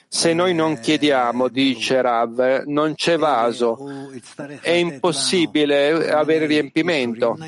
[0.07, 3.79] Se noi non chiediamo, dice Rav, non c'è vaso,
[4.61, 7.39] è impossibile avere riempimento.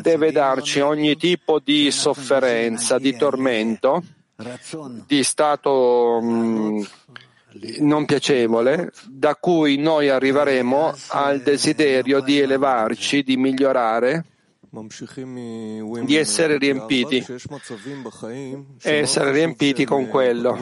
[0.00, 4.02] Deve darci ogni tipo di sofferenza, di tormento,
[5.06, 6.86] di stato mh,
[7.80, 14.24] non piacevole, da cui noi arriveremo al desiderio di elevarci, di migliorare
[16.04, 17.24] di essere riempiti,
[18.82, 20.56] essere riempiti con quello.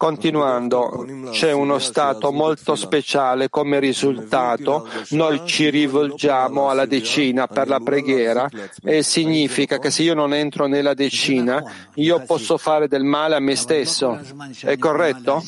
[0.00, 7.80] Continuando, c'è uno stato molto speciale come risultato, noi ci rivolgiamo alla decina per la
[7.80, 8.48] preghiera
[8.82, 11.62] e significa che se io non entro nella decina,
[11.96, 14.18] io posso fare del male a me stesso.
[14.62, 15.44] È corretto?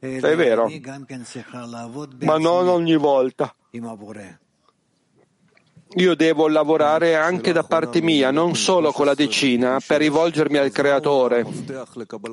[0.00, 0.68] È vero,
[2.22, 3.54] ma non ogni volta.
[5.94, 10.72] Io devo lavorare anche da parte mia, non solo con la decina, per rivolgermi al
[10.72, 11.46] Creatore.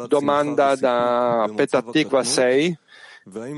[0.07, 2.77] Domanda da Petatikva 6.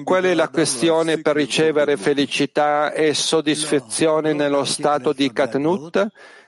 [0.04, 6.08] Qual è la questione per ricevere felicità e soddisfazione nello stato di Katnut?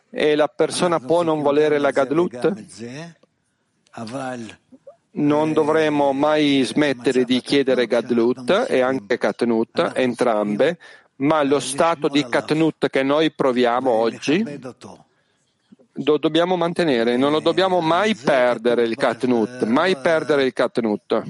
[0.09, 2.53] E la persona può non volere la Gadlut?
[5.11, 10.77] Non dovremo mai smettere di chiedere Gadlut e anche Katnut, entrambe,
[11.17, 14.43] ma lo stato di Katnut che noi proviamo oggi
[16.03, 21.23] lo dobbiamo mantenere, non lo dobbiamo mai perdere il Katnut, mai perdere il Katnut.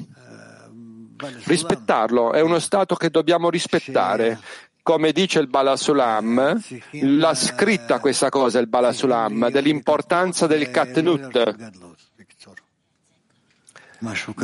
[1.45, 4.39] Rispettarlo, è uno stato che dobbiamo rispettare.
[4.81, 6.61] Come dice il Balasulam,
[6.91, 11.55] l'ha scritta questa cosa il Balasulam, dell'importanza del Katnut.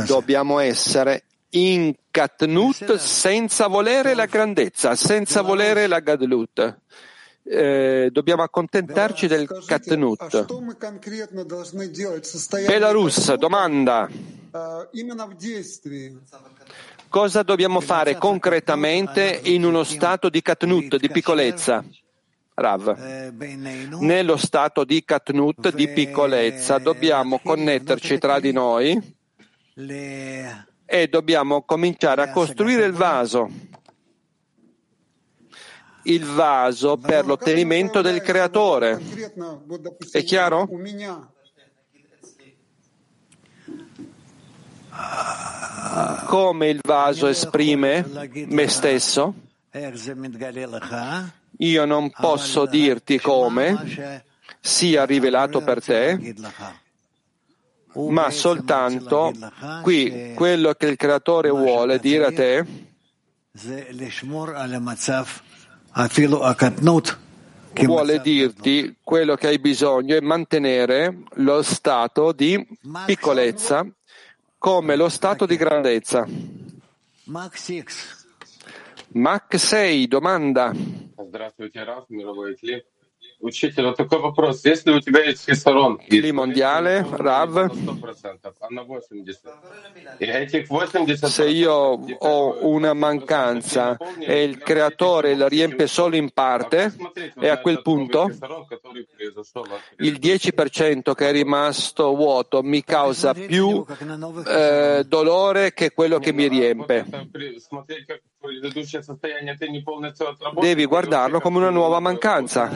[0.05, 1.23] Dobbiamo essere
[1.53, 6.77] in Katnut senza volere la grandezza, senza volere la Gadlut.
[7.45, 10.45] Eh, dobbiamo accontentarci del Katnut.
[12.65, 14.09] Belarus, domanda.
[17.09, 21.83] Cosa dobbiamo fare concretamente in uno stato di Katnut, di piccolezza?
[22.55, 23.31] Rav.
[23.99, 29.21] Nello stato di Katnut, di piccolezza, dobbiamo connetterci tra di noi
[30.93, 33.49] e dobbiamo cominciare a costruire il vaso.
[36.03, 39.01] Il vaso per l'ottenimento del creatore.
[40.11, 40.69] È chiaro?
[46.27, 49.33] Come il vaso esprime me stesso?
[51.57, 54.21] Io non posso dirti come
[54.59, 56.35] sia rivelato per te,
[57.94, 59.32] ma soltanto
[59.82, 62.66] qui quello che il creatore vuole dire a te
[67.84, 72.66] vuole dirti quello che hai bisogno è mantenere lo stato di
[73.06, 73.86] piccolezza
[74.58, 76.26] come lo stato di grandezza.
[79.10, 80.72] Mach 6, domanda.
[80.74, 82.84] Здравствуйте, Раф, мировой Итли.
[83.42, 84.64] Учитель, вот такой вопрос.
[84.64, 91.26] Если у тебя есть хисарон, Li mondiale, Rav, 100%, а на 80%, и этих 80%
[91.26, 96.92] se io ho una mancanza e il creatore la riempie solo in parte,
[97.38, 98.28] e a quel punto
[99.98, 103.84] il 10% che è rimasto vuoto mi causa più
[104.48, 107.06] eh, dolore che quello che mi riempie.
[110.59, 112.69] Devi guardarlo come una nuova mancanza.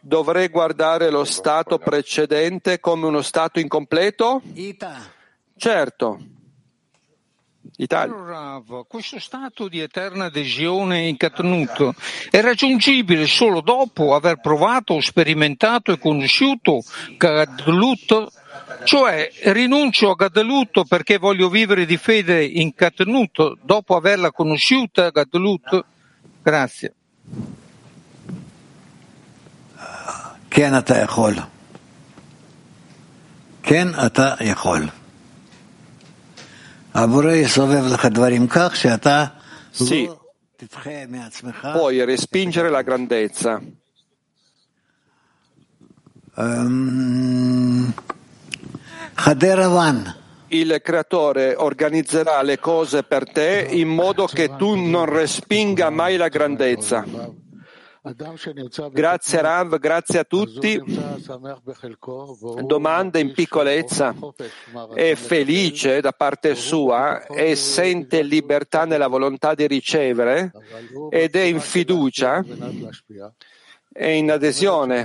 [0.00, 4.42] Dovrei guardare lo stato precedente come uno stato incompleto?
[5.56, 6.18] Certo.
[7.78, 8.62] Italia.
[8.86, 11.94] Questo stato di eterna adesione incatenuto
[12.30, 16.82] è raggiungibile solo dopo aver provato, sperimentato e conosciuto
[17.16, 18.46] Kadlut
[18.83, 25.85] cioè rinuncio a Gadlut perché voglio vivere di fede in Katnut dopo averla conosciuta Gadlut?
[26.43, 26.91] Grazie.
[30.49, 31.33] כן אתה יכול.
[33.63, 34.89] כן אתה יכול.
[36.93, 39.25] הבורא יסובב לך דברים כך שאתה
[39.73, 40.15] Sì, לא
[40.57, 41.67] תדחה מעצמך.
[41.73, 43.59] puoi respingere la grandezza.
[46.39, 48.16] אמ, חדרה וואן.
[50.50, 56.28] Il creatore organizzerà le cose per te in modo che tu non respinga mai la
[56.28, 57.04] grandezza.
[58.92, 60.80] Grazie Rav, grazie a tutti.
[62.64, 64.14] Domanda in piccolezza.
[64.94, 70.52] È felice da parte sua e sente libertà nella volontà di ricevere
[71.10, 72.42] ed è in fiducia
[74.00, 75.04] e in adesione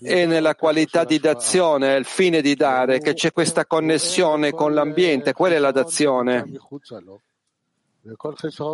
[0.00, 5.34] e nella qualità di dazione, il fine di dare, che c'è questa connessione con l'ambiente,
[5.34, 6.44] quella è la dazione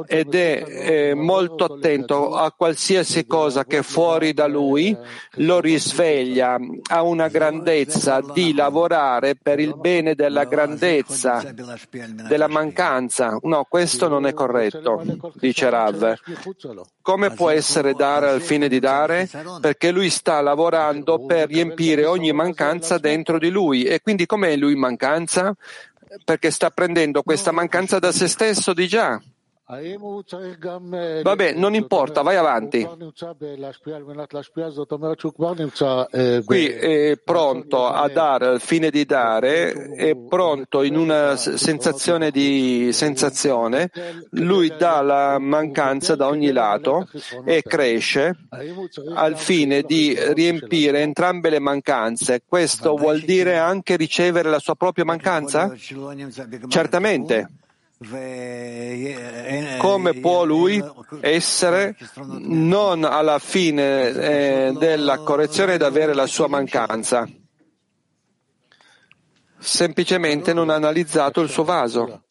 [0.06, 4.96] ed è eh, molto attento a qualsiasi cosa che fuori da lui
[5.36, 6.56] lo risveglia
[6.90, 11.42] a una grandezza di lavorare per il bene della grandezza,
[12.28, 13.36] della mancanza.
[13.42, 15.02] No, questo non è corretto,
[15.34, 16.14] dice Rav.
[17.00, 19.28] Come può essere dare al fine di dare?
[19.60, 23.84] Perché lui sta lavorando per riempire ogni mancanza dentro di lui.
[23.84, 25.54] E quindi com'è lui mancanza?
[26.22, 29.20] Perché sta prendendo questa mancanza da se stesso di già.
[29.66, 32.86] Vabbè, non importa, vai avanti.
[36.44, 42.90] Qui è pronto a dare al fine di dare, è pronto in una sensazione di
[42.92, 43.90] sensazione,
[44.32, 47.08] lui dà la mancanza da ogni lato
[47.46, 48.36] e cresce
[49.14, 52.42] al fine di riempire entrambe le mancanze.
[52.46, 55.74] Questo vuol dire anche ricevere la sua propria mancanza?
[56.68, 57.48] Certamente.
[59.78, 60.82] Come può lui
[61.20, 61.96] essere
[62.38, 67.28] non alla fine eh, della correzione ed avere la sua mancanza?
[69.58, 72.24] Semplicemente non ha analizzato il suo vaso.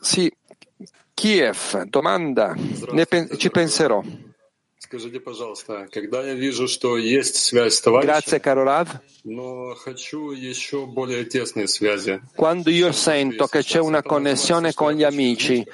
[0.00, 0.32] Sì,
[1.12, 2.54] Kiev, domanda,
[3.06, 4.02] pen- ci penserò.
[8.00, 9.00] Grazie caro Rav.
[12.34, 15.64] Quando io sento che c'è una connessione con gli amici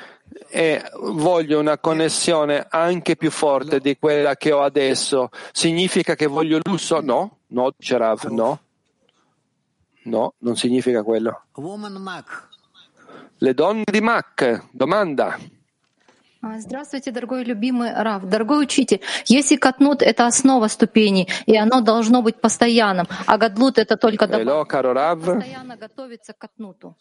[0.51, 6.61] e voglio una connessione anche più forte di quella che ho adesso, significa che voglio
[6.63, 7.01] lusso?
[7.01, 8.61] No, no, dice no.
[10.03, 11.45] No, non significa quello.
[13.39, 15.39] Le donne di Mac, domanda.
[16.43, 18.25] А, Здравствуйте, дорогой любимый Рав.
[18.25, 23.97] Дорогой учитель, если катнут— это основа ступени, и оно должно быть постоянным, а гадлут— это
[23.97, 26.97] только Hello, добавка, постоянно готовиться к катнуту.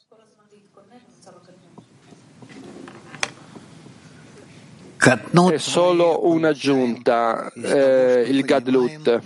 [5.51, 9.21] È solo un'aggiunta, eh, il Gadlut.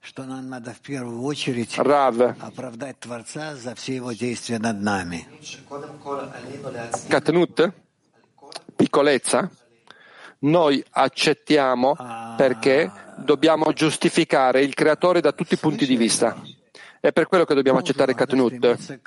[0.00, 0.50] что нам
[8.84, 9.50] piccolezza?
[10.40, 11.96] Noi accettiamo
[12.36, 16.36] perché dobbiamo giustificare il creatore da tutti i punti di vista.
[17.00, 18.98] È per quello che dobbiamo accettare Katnut.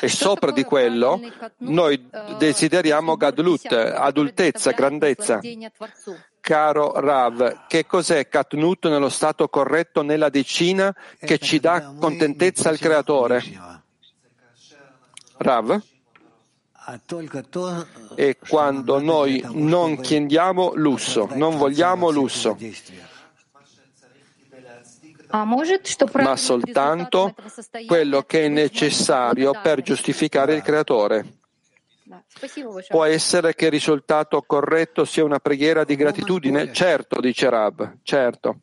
[0.00, 1.20] E sopra di quello
[1.58, 5.40] noi desideriamo Gadlut, adultezza, grandezza.
[6.40, 12.78] Caro Rav, che cos'è Katnut nello stato corretto nella decina che ci dà contentezza al
[12.78, 13.42] Creatore?
[15.38, 15.80] Rav?
[18.14, 22.56] è quando noi non chiediamo lusso, non vogliamo lusso,
[26.12, 27.34] ma soltanto
[27.86, 31.26] quello che è necessario per giustificare il creatore.
[32.88, 36.72] Può essere che il risultato corretto sia una preghiera di gratitudine?
[36.72, 38.60] Certo, dice Rab, certo.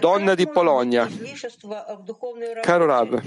[0.00, 1.08] Donna di Polonia.
[2.60, 3.22] Caro Rav,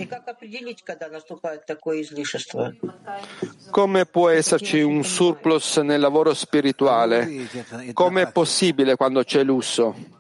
[3.70, 7.48] come può esserci un surplus nel lavoro spirituale?
[7.94, 10.17] Come è possibile quando c'è lusso?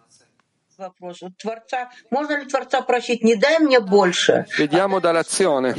[4.57, 5.73] Vediamo dall'azione.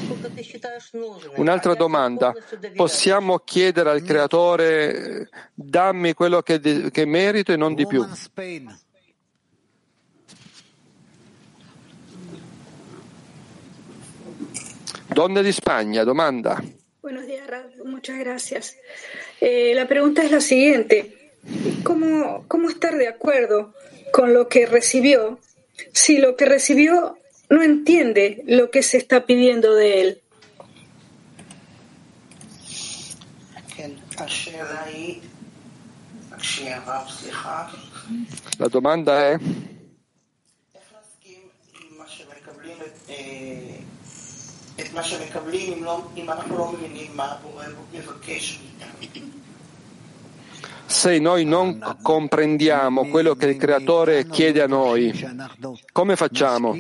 [1.37, 2.35] Un'altra domanda.
[2.75, 8.05] Possiamo chiedere al creatore dammi quello che, che merito e non di più?
[15.07, 16.61] Donne di Spagna, domanda.
[17.01, 17.47] Buenos días.
[17.85, 18.77] Muchas gracias.
[19.41, 21.33] Eh, la pregunta es la siguiente.
[21.85, 23.73] ¿Cómo, ¿Cómo estar de acuerdo
[24.13, 25.39] con lo que recibió
[25.93, 30.23] si lo que recibió no entiende lo que se está pidiendo de él?
[38.59, 39.39] La domanda è
[50.89, 55.13] Se noi non comprendiamo quello che il Creatore chiede a noi,
[55.93, 56.75] come facciamo?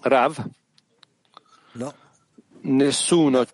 [0.00, 0.44] Rav?
[2.60, 3.46] Nessuno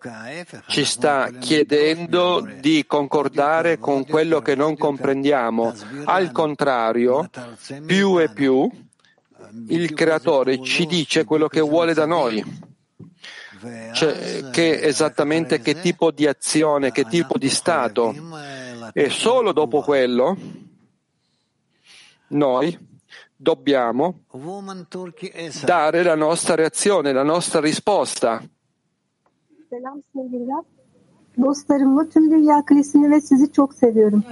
[0.69, 5.75] ci sta chiedendo di concordare con quello che non comprendiamo.
[6.05, 7.29] Al contrario,
[7.85, 8.67] più e più
[9.69, 12.43] il Creatore ci dice quello che vuole da noi.
[13.93, 18.15] Cioè, che esattamente che tipo di azione, che tipo di stato.
[18.93, 20.37] E solo dopo quello
[22.29, 22.77] noi
[23.37, 24.21] dobbiamo
[25.65, 28.43] dare la nostra reazione, la nostra risposta.
[29.69, 30.63] Selam sevgililer.
[31.37, 34.25] Dostlarımla tüm dünya kilisini ve sizi çok seviyorum.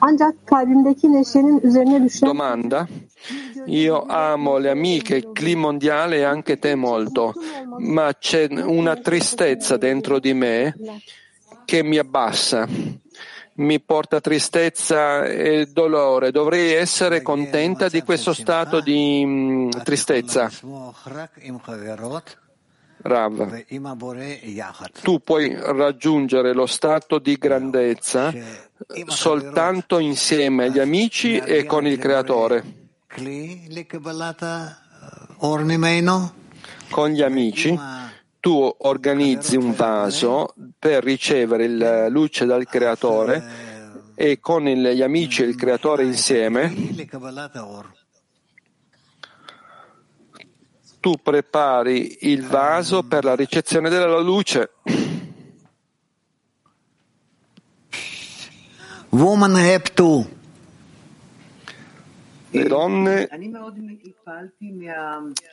[0.00, 2.28] Ancak kalbimdeki neşenin üzerine düşen...
[2.28, 2.88] Domanda.
[3.66, 7.34] Io amo le amiche, il clima mondiale e anche te molto,
[7.78, 10.74] ma c'è una tristezza dentro di me
[11.64, 12.68] che mi abbassa,
[13.56, 16.30] mi porta tristezza e dolore.
[16.30, 20.50] Dovrei essere contenta di questo stato di mm, tristezza.
[22.98, 23.64] Rav,
[25.02, 28.32] tu puoi raggiungere lo stato di grandezza
[29.06, 32.64] soltanto insieme agli amici e con il Creatore.
[36.88, 37.78] Con gli amici
[38.46, 43.42] tu organizzi un vaso per ricevere la luce dal Creatore
[44.14, 46.72] e con gli amici e il Creatore insieme
[51.00, 54.70] tu prepari il vaso per la ricezione della luce.
[59.08, 60.24] Woman have to.
[62.50, 63.28] Le donne,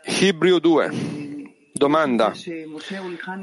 [0.04, 1.62] Hebrew 2.
[1.84, 2.32] Domanda.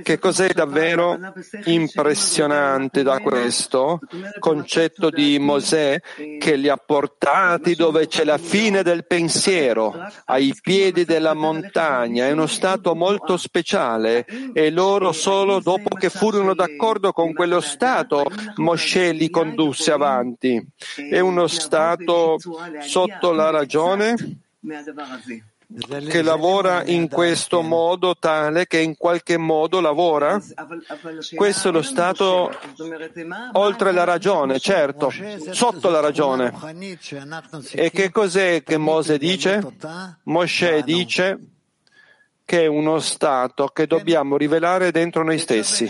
[0.03, 1.19] Che cos'è davvero
[1.65, 3.99] impressionante da questo
[4.39, 6.01] concetto di Mosè
[6.39, 12.29] che li ha portati dove c'è la fine del pensiero, ai piedi della montagna?
[12.29, 14.25] È uno stato molto speciale
[14.55, 18.25] e loro solo dopo che furono d'accordo con quello stato
[18.57, 20.67] Mosè li condusse avanti.
[21.11, 22.39] È uno stato
[22.81, 24.15] sotto la ragione?
[26.09, 30.41] Che lavora in questo modo tale che in qualche modo lavora?
[31.35, 32.53] Questo è lo stato
[33.53, 35.13] oltre la ragione, certo,
[35.51, 36.53] sotto la ragione.
[37.73, 39.63] E che cos'è che Mosè dice?
[40.25, 41.39] Mosè dice
[42.45, 45.89] che è uno stato che dobbiamo rivelare dentro noi stessi.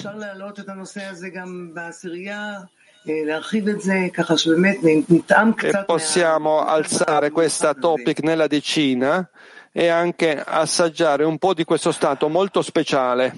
[5.62, 9.26] E possiamo alzare questa topic nella decina
[9.72, 13.34] e anche assaggiare un po' di questo stato molto speciale.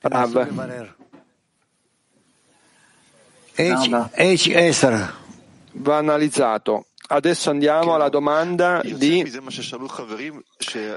[0.00, 0.48] Rav.
[5.72, 6.86] Va analizzato.
[7.12, 9.20] Adesso andiamo alla domanda di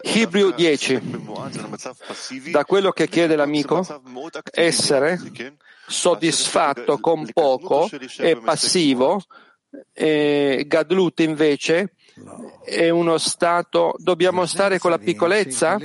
[0.03, 1.01] Hebrew 10.
[2.51, 3.83] Da quello che chiede l'amico,
[4.51, 5.19] essere
[5.87, 9.23] soddisfatto con poco e passivo,
[9.91, 11.93] e Gadlut invece
[12.63, 15.77] è uno stato, dobbiamo stare con la piccolezza?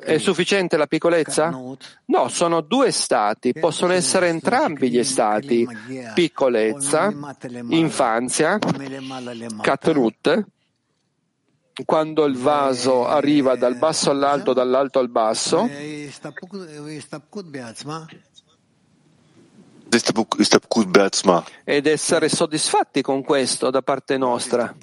[0.00, 1.48] È sufficiente la piccolezza?
[2.06, 5.66] No, sono due stati, possono essere entrambi gli stati,
[6.14, 7.12] piccolezza,
[7.68, 8.58] infanzia,
[9.60, 10.46] katnut,
[11.84, 15.68] quando il vaso arriva dal basso all'alto, dall'alto al basso,
[21.64, 24.74] ed essere soddisfatti con questo da parte nostra.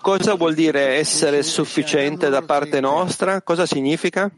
[0.00, 3.42] Cosa vuol dire essere sufficiente da parte nostra?
[3.42, 4.30] Cosa significa?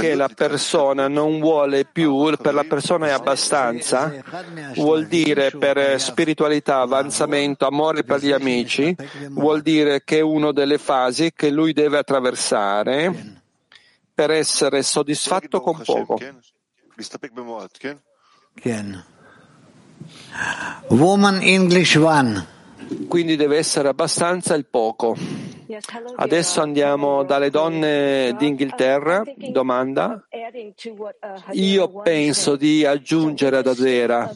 [0.00, 4.12] Che la persona non vuole più, per la persona è abbastanza,
[4.74, 8.94] vuol dire per spiritualità, avanzamento, amore per gli amici,
[9.30, 13.36] vuol dire che è una delle fasi che lui deve attraversare
[14.18, 16.18] per essere soddisfatto con poco.
[20.88, 22.44] Woman English One.
[23.06, 25.16] Quindi deve essere abbastanza il poco.
[26.16, 29.22] Adesso andiamo dalle donne d'Inghilterra.
[29.50, 30.26] Domanda.
[31.52, 34.34] Io penso di aggiungere ad Adera,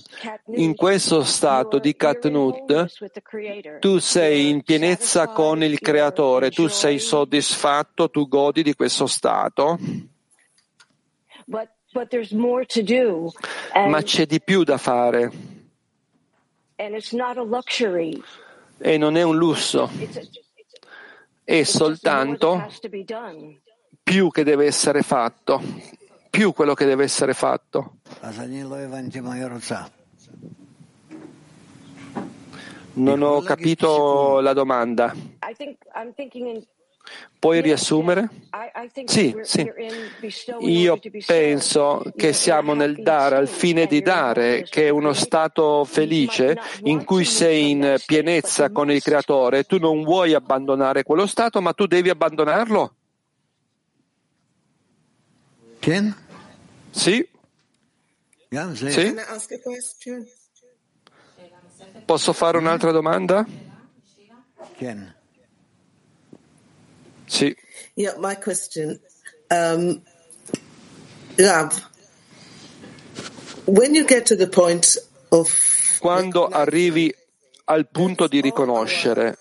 [0.56, 8.10] in questo stato di Katnut, tu sei in pienezza con il Creatore, tu sei soddisfatto,
[8.10, 9.78] tu godi di questo stato.
[13.86, 15.32] Ma c'è di più da fare.
[18.78, 19.88] E non è un lusso
[21.52, 22.66] è soltanto
[24.02, 25.60] più che deve essere fatto,
[26.30, 27.96] più quello che deve essere fatto.
[32.94, 35.14] Non ho capito la domanda.
[37.38, 38.28] Puoi riassumere?
[39.04, 39.68] Sì, sì.
[40.60, 46.56] Io penso che siamo nel dare al fine di dare, che è uno stato felice
[46.84, 49.64] in cui sei in pienezza con il Creatore.
[49.64, 52.94] Tu non vuoi abbandonare quello stato, ma tu devi abbandonarlo?
[55.80, 56.16] Ken?
[56.90, 57.28] Sì.
[58.74, 59.14] Sì.
[62.04, 63.44] Posso fare un'altra domanda?
[64.76, 65.20] Ken.
[67.32, 67.56] Sì.
[67.94, 69.00] Yeah, my question.
[69.48, 70.02] Um,
[71.38, 71.88] Rav,
[73.64, 74.98] when you get to the point
[75.30, 75.48] of
[75.98, 77.14] Quando arrivi
[77.64, 79.38] al punto di riconoscere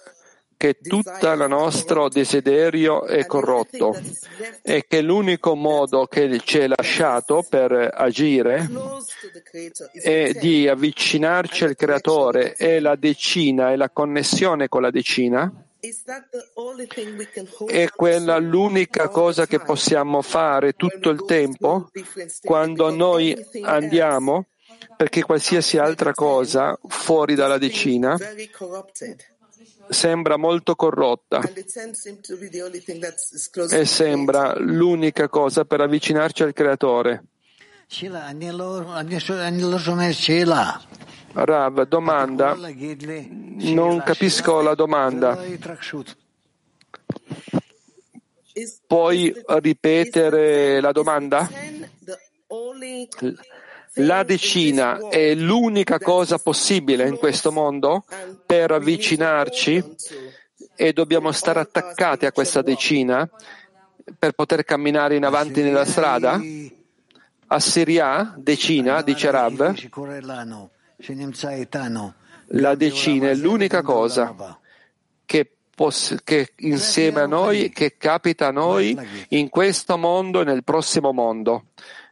[0.56, 4.00] che tutto il nostro desiderio è corrotto
[4.62, 8.70] e che l'unico modo che ci è lasciato per agire
[9.92, 15.52] è di avvicinarci al Creatore e la decina e la connessione con la decina,
[17.66, 21.90] è quella l'unica cosa che possiamo fare tutto il tempo
[22.44, 24.46] quando noi andiamo,
[24.96, 28.16] perché qualsiasi altra cosa fuori dalla decina
[29.90, 31.42] sembra molto corrotta
[33.70, 37.24] e sembra l'unica cosa per avvicinarci al Creatore.
[41.34, 42.56] Rav, domanda.
[42.56, 45.40] Non capisco la domanda.
[48.86, 51.50] Puoi ripetere la domanda?
[53.96, 58.06] La decina è l'unica cosa possibile in questo mondo
[58.46, 59.96] per avvicinarci
[60.76, 63.30] e dobbiamo stare attaccati a questa decina
[64.18, 66.40] per poter camminare in avanti nella strada?
[67.48, 69.74] Assiria, decina, dice Rav,
[72.54, 74.60] la decina è l'unica cosa
[75.26, 78.98] che, poss- che insieme a noi, che capita a noi
[79.30, 81.66] in questo mondo e nel prossimo mondo.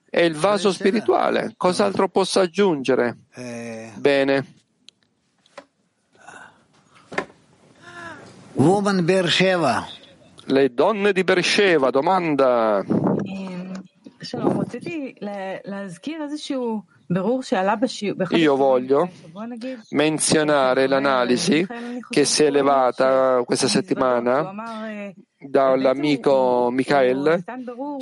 [0.09, 1.53] È il vaso spirituale.
[1.55, 3.17] Cos'altro posso aggiungere?
[3.95, 4.53] Bene.
[8.53, 9.87] Woman Beersheba.
[10.45, 12.83] Le donne di Beersheba, domanda.
[18.29, 19.09] Io voglio
[19.89, 21.65] menzionare l'analisi
[22.07, 24.53] che si è elevata questa settimana
[25.39, 27.43] dall'amico Michael.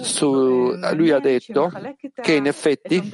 [0.02, 1.72] Su, lui ha detto
[2.22, 3.10] che in effetti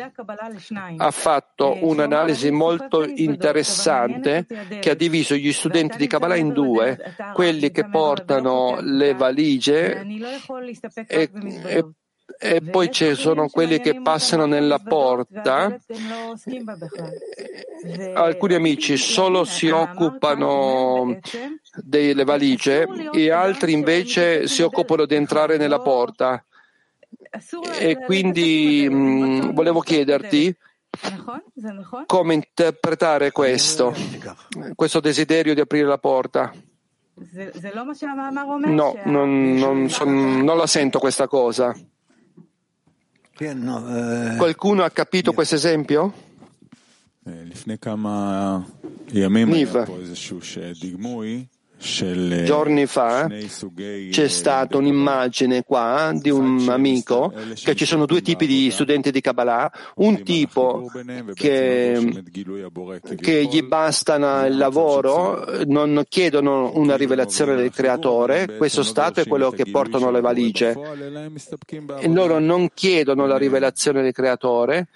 [0.98, 4.48] ha fatto un'analisi molto interessante
[4.80, 6.98] che ha diviso gli studenti di Kabbalah in due,
[7.34, 10.04] quelli che portano le valigie
[11.08, 11.30] e,
[11.66, 11.86] e
[12.40, 15.78] e poi ci sono quelli che passano nella porta.
[18.14, 21.20] Alcuni amici solo si occupano
[21.76, 26.44] delle valigie e altri invece si occupano di entrare nella porta.
[27.80, 30.56] E quindi mh, volevo chiederti
[32.06, 33.94] Come interpretare questo,
[34.76, 36.54] questo desiderio di aprire la porta?
[38.70, 41.76] No, non, non, son, non la sento questa cosa.
[44.38, 46.14] Qualcuno ha capito questo esempio?
[49.54, 49.86] Niv.
[52.46, 53.28] Giorni fa
[54.10, 59.20] c'è stata un'immagine qua di un amico che ci sono due tipi di studenti di
[59.20, 60.90] Kabbalah, un tipo
[61.34, 62.24] che,
[63.20, 69.52] che gli basta il lavoro, non chiedono una rivelazione del creatore, questo stato è quello
[69.52, 70.76] che portano le valigie.
[72.00, 74.88] E loro non chiedono la rivelazione del creatore,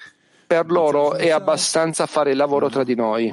[0.48, 3.28] per loro è abbastanza fare il lavoro tra di noi.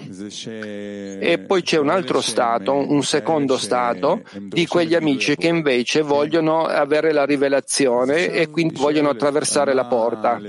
[0.51, 6.65] E poi c'è un altro stato, un secondo stato, di quegli amici che invece vogliono
[6.65, 10.41] avere la rivelazione e quindi vogliono attraversare la porta.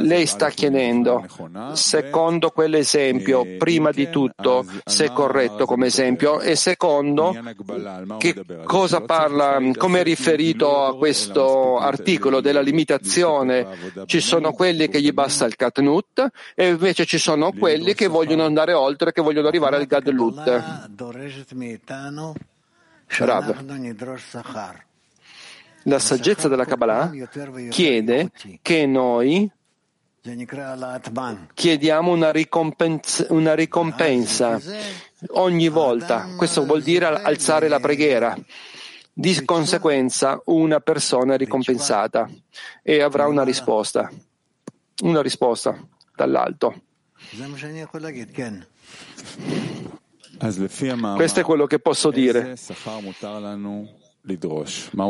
[0.00, 1.24] Lei sta chiedendo,
[1.72, 7.34] secondo quell'esempio, prima di tutto, se è corretto come esempio, e secondo,
[8.18, 13.66] che cosa parla, come è riferito a questo articolo della limitazione?
[14.04, 18.44] Ci sono quelli che gli basta il Katnut e invece ci sono quelli che vogliono
[18.44, 20.62] andare oltre, che vogliono arrivare al Gadlut.
[23.06, 23.54] Rav.
[25.84, 27.10] La saggezza della Kabbalah
[27.70, 29.50] chiede che noi
[31.52, 34.58] chiediamo una ricompensa, una ricompensa
[35.32, 36.28] ogni volta.
[36.36, 38.36] Questo vuol dire alzare la preghiera.
[39.16, 42.28] Di conseguenza una persona è ricompensata
[42.82, 44.10] e avrà una risposta
[45.02, 45.76] una risposta
[46.14, 46.82] dall'alto.
[51.16, 52.56] Questo è quello che posso dire.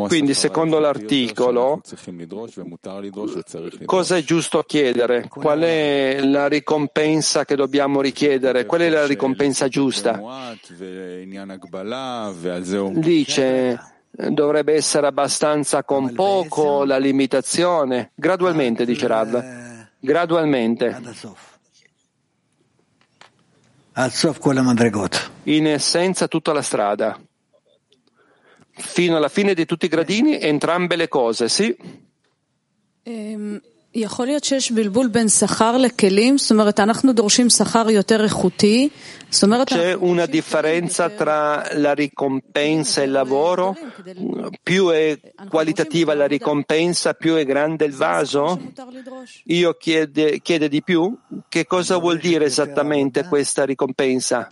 [0.07, 1.81] Quindi, secondo l'articolo,
[3.85, 5.27] cosa è giusto chiedere?
[5.29, 8.65] Qual è la ricompensa che dobbiamo richiedere?
[8.65, 10.21] Qual è la ricompensa giusta?
[12.89, 13.79] Dice
[14.17, 19.64] dovrebbe essere abbastanza con poco la limitazione, gradualmente, dice Rav
[20.05, 20.97] gradualmente.
[25.43, 27.19] In essenza tutta la strada.
[28.71, 31.75] Fino alla fine di tutti i gradini, entrambe le cose, sì.
[33.03, 33.61] Um...
[33.94, 38.88] יכול להיות שיש בלבול בין שכר לכלים, זאת אומרת אנחנו דורשים שכר יותר איכותי,
[39.30, 39.68] זאת אומרת...
[39.72, 43.76] C'è una differenza tra la ricompensa e il lavoro?
[44.62, 45.18] Più è
[45.48, 48.60] qualitativa la ricompensa, più è grande il vaso?
[49.46, 51.16] Io chiede, chiede di più?
[51.48, 54.48] Che cosa vuol dire esattamente questa ricompensa?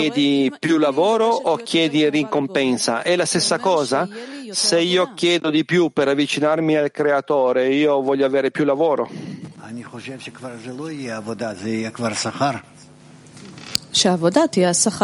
[0.00, 3.02] Chiedi più lavoro o chiedi ricompensa?
[3.02, 4.08] È la stessa cosa?
[4.50, 9.08] Se io chiedo di più per avvicinarmi al creatore, io voglio avere più lavoro.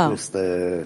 [0.09, 0.85] Questo è,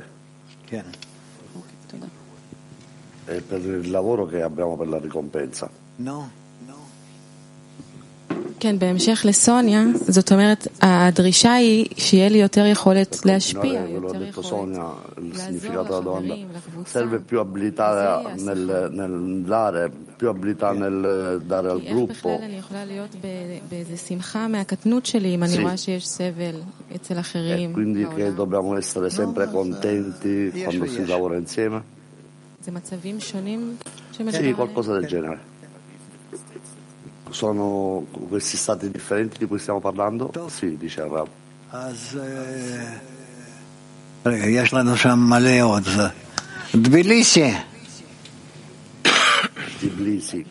[3.26, 5.68] è per il lavoro che abbiamo per la ricompensa.
[5.96, 6.42] No.
[8.59, 14.77] כן, בהמשך לסוניה, זאת אומרת, הדרישה היא שיהיה לי יותר יכולת להשפיע, יותר יכולת
[15.17, 16.99] לעזור לחברים, לקבוצה.
[16.99, 17.87] Serve più abilità
[18.45, 20.97] nel, nel dare, più abilità nel
[21.47, 22.29] dare al gruppo.
[22.29, 23.15] איך בכלל אני יכולה להיות
[23.69, 26.55] באיזה שמחה מהקטנות שלי אם אני רואה שיש סבל
[26.95, 31.81] אצל אחרים Quindi che dobbiamo essere sempre contenti quando si lavora insieme?
[32.63, 33.75] זה מצבים שונים
[34.31, 35.39] Sì, qualcosa del genere
[37.29, 40.31] sono questi stati differenti di cui stiamo parlando?
[40.49, 41.27] Sì, dice il Rav.
[44.25, 45.83] יש לנו שם מלא עוד.
[46.71, 47.53] תביליסי.
[49.79, 50.43] תביליסי.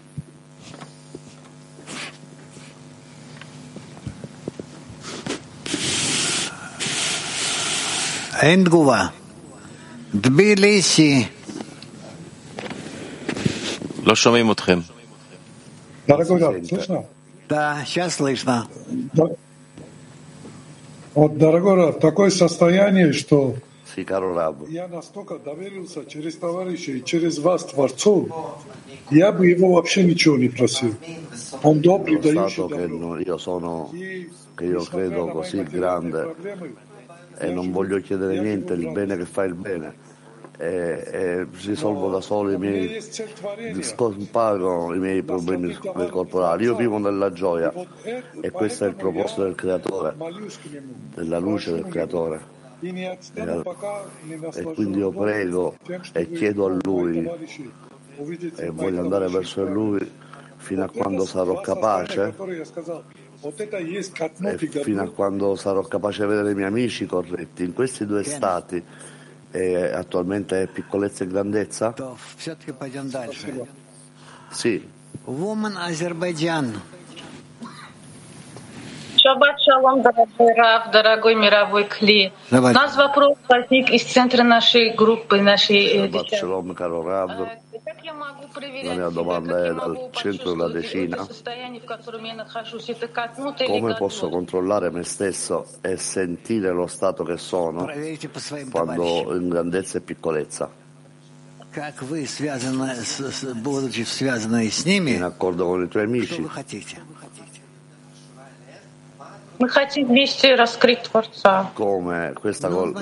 [8.43, 9.07] אין תגובה.
[10.21, 11.27] תביליסי.
[14.05, 14.79] לא שומעים אתכם.
[16.08, 17.06] Дорогой Раб, слышно?
[17.49, 18.68] Да, сейчас слышно.
[19.14, 19.30] Да.
[21.14, 23.56] Вот, дорогой Раб, такое состояние, что
[23.95, 28.28] я настолько доверился через товарища и через вас, Творцу,
[29.12, 30.95] я бы его вообще ничего не просил.
[31.62, 33.91] Он добрый, дающий sono,
[34.58, 36.36] che io credo così grande
[37.38, 39.93] e non voglio chiedere niente, il bene che fa il bene
[40.58, 43.01] e, e risolvo da solo i miei
[43.82, 47.74] scomparo i miei problemi corporali io vivo nella gioia
[48.39, 50.16] e questo è il proposito del creatore
[51.16, 52.62] della luce del creatore.
[52.82, 53.18] E,
[54.54, 55.78] e quindi io prego
[56.12, 57.30] e chiedo a lui
[58.58, 60.12] e voglio andare verso Lui
[60.58, 62.34] fino a quando sarò capace
[64.41, 67.64] e fino a quando sarò capace di vedere i miei amici corretti.
[67.64, 68.84] In questi due stati
[69.54, 71.91] eh, attualmente è piccolezza e grandezza?
[74.49, 74.89] Sì.
[75.26, 76.82] Woman Azerbaijan.
[79.24, 82.34] Шаббат шалом, дорогой Рав, дорогой мировой Кли.
[82.52, 82.74] Давай.
[82.74, 87.32] У нас вопрос возник из центра нашей группы, нашей э, Шаббат шалом, каро Рав.
[87.32, 87.50] А,
[87.86, 92.90] как я могу проверять себя, как я могу почувствовать то состояние, в котором я нахожусь?
[92.90, 97.90] Это катнут или Come posso controllare me stesso e sentire lo stato che sono
[98.72, 100.70] quando in grandezza e piccolezza?
[101.72, 102.94] Как вы связаны,
[103.56, 106.98] будучи связаны с ними, что вы хотите?
[109.59, 111.71] Мы хотим вместе раскрыть Творца.
[111.75, 112.93] come questa, col-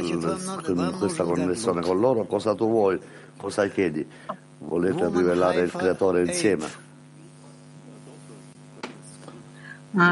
[0.98, 2.98] questa connessione con loro, cosa tu vuoi,
[3.36, 4.06] cosa chiedi?
[4.58, 6.66] Volete rivelare il creatore insieme?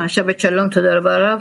[0.09, 1.41] שבת שלום, תודה רבה רב.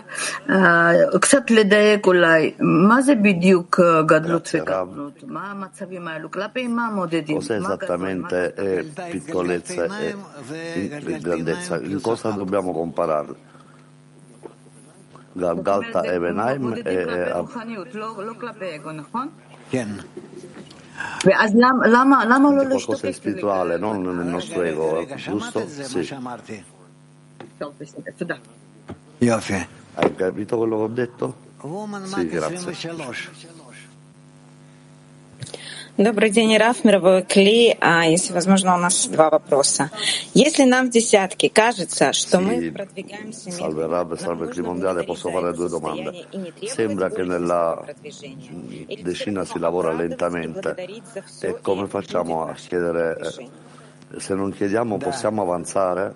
[0.50, 0.92] אה,
[1.22, 5.24] קצת לדייק אולי, מה זה בדיוק אה, גדלות וקטנות?
[5.28, 6.32] מה המצבים האלו?
[6.32, 7.38] כלפי מה מודדים?
[7.38, 7.76] Cos'è מה
[12.96, 13.36] גדול?
[15.38, 16.54] מה esattamente eh, piccolezza e in- grandezza?
[16.54, 16.60] In cosa dobbiamo compararle?
[16.60, 19.28] Galgalta e Benaim מודדים e, כלפי e רוחניות, לא לא כלפי אגו, נכון?
[19.70, 19.88] כן.
[21.26, 23.18] ואז למה- למה למה לא qualcosa di להשתתף?
[23.18, 25.60] spirituale, non nel nostro ego, giusto?
[25.66, 26.04] זה מה Sì.
[26.04, 26.62] שאמרתי.
[27.58, 28.36] טוב, בסדר, תודה.
[29.22, 29.54] יופי.
[29.98, 31.26] Hai capito quello che ho detto?
[31.62, 32.74] Woman Sì, Mark grazie.
[35.98, 36.06] 23.
[36.06, 37.76] Добрый день, Раф, мировой Кли.
[37.80, 39.90] А, если возможно, у нас два вопроса.
[40.34, 45.30] Если нам в десятке кажется, что мы Sì, продвигаемся salve Rab, salve il mondiale, posso
[45.30, 46.26] fare due domande.
[46.66, 50.76] Sembra che nella mm, decina si lavora lentamente
[51.42, 56.14] e come facciamo a chiedere, eh, se non chiediamo possiamo avanzare,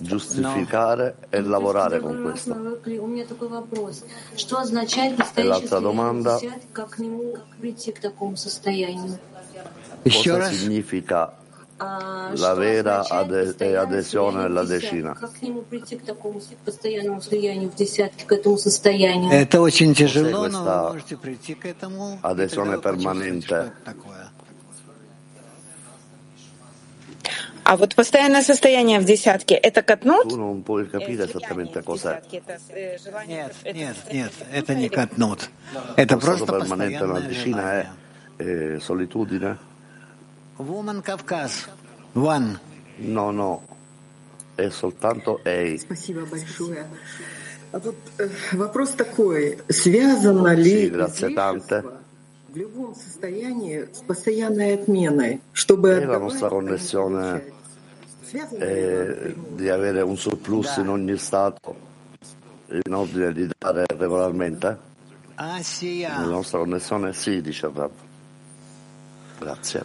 [0.00, 2.54] giustificare e lavorare con questo.
[5.34, 6.38] E l'altra domanda,
[10.02, 11.36] cosa significa
[12.34, 15.12] la vera ades- eh, adesione alla decina.
[20.20, 20.94] Cos'è questa
[22.22, 23.72] adesione permanente?
[27.68, 30.32] А вот постоянное состояние в десятке— это катнут?
[30.90, 32.22] Capire esattamente cos'è.
[33.26, 35.50] Нет, Нет, нет, это не катнут.
[35.94, 37.92] Это Lo stato просто постоянное
[38.38, 39.58] è eh, solitudine?
[40.56, 41.68] Woman Кавказ.
[42.14, 42.58] One.
[43.00, 43.62] No, no,
[44.54, 45.78] è soltanto Ei.
[45.78, 46.86] Спасибо большое.
[47.72, 51.84] А вот э, вопрос такой, связано ли tante.
[52.48, 57.42] в любом состоянии с постоянной отменой, чтобы E la отдавать, nostra connessione
[58.58, 61.86] eh, di avere un surplus in ogni Stato
[62.70, 64.86] in ordine di dare regolarmente?
[65.36, 66.20] Ah, ah.
[66.20, 67.90] La nostra connessione sì, dice Rav.
[69.38, 69.84] Grazie.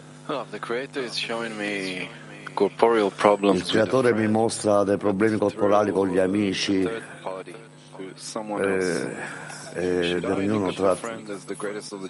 [3.53, 6.81] Il creatore mi mostra dei problemi corporali con gli amici.
[6.81, 7.01] Eh,
[9.74, 10.96] eh, di ognuno tra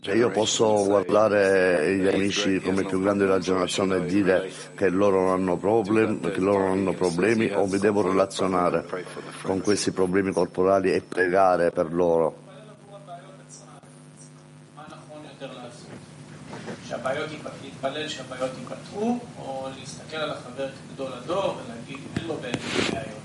[0.02, 4.88] e io posso guardare gli amici come il più grande della generazione e dire che
[4.88, 8.84] loro non hanno problemi, che loro non hanno problemi o mi devo relazionare
[9.42, 12.46] con questi problemi corporali e pregare per loro.
[16.88, 22.58] שהבעיות ייפ- להתפלל שהבעיות ייפתרו, או להסתכל על החבר כגדול הדור ולהגיד אין לו באמת
[22.92, 23.18] בעיות.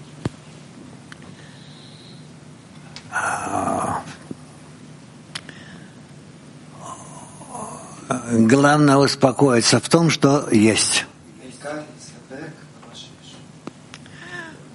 [8.08, 11.06] Главное успокоиться в том, что есть.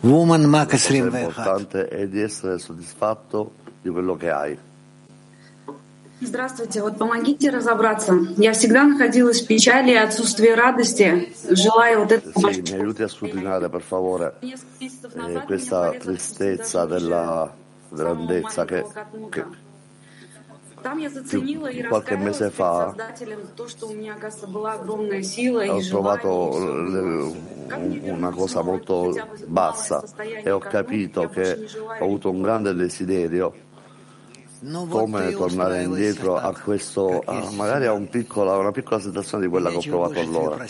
[0.03, 1.17] Woman Maka La cosa 21.
[1.17, 4.57] importante è di essere soddisfatto di quello che hai.
[6.21, 6.81] Здравствуйте.
[6.81, 8.13] Вот помогите разобраться.
[8.37, 13.07] Я всегда находилась в печали и отсутствии радости, желая вот это Sì, mi aiuti a
[13.07, 17.53] scrutinare per favore eh, questa tristezza della
[17.89, 18.85] grandezza che,
[19.29, 19.45] che
[21.27, 22.93] più, qualche mese fa
[25.67, 26.55] ho trovato
[28.01, 29.15] una cosa molto
[29.45, 30.03] bassa
[30.43, 31.67] e ho capito che
[31.99, 33.53] ho avuto un grande desiderio.
[34.89, 37.21] Come tornare indietro a questo,
[37.55, 40.65] magari a un piccola, una piccola sensazione di quella che ho provato allora.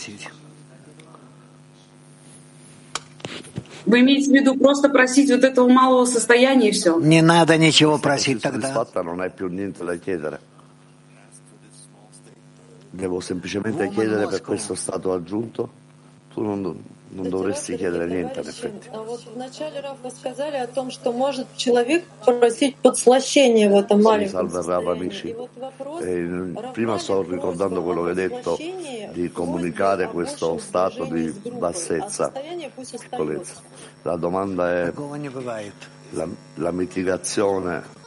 [3.86, 6.98] Вы имеете в виду просто просить вот этого малого состояния и все?
[6.98, 8.86] Не надо ничего просить тогда.
[12.94, 15.68] Devo semplicemente chiedere per questo stato aggiunto?
[16.32, 16.76] Tu non,
[17.06, 18.88] non dovresti chiedere niente, in effetti.
[24.24, 25.34] Sì, salve Rav, amici.
[26.00, 28.56] E prima sto ricordando quello che hai detto
[29.12, 32.32] di comunicare questo stato di bassezza,
[32.98, 33.60] piccolezza.
[34.02, 34.92] La domanda è
[36.10, 38.02] la, la mitigazione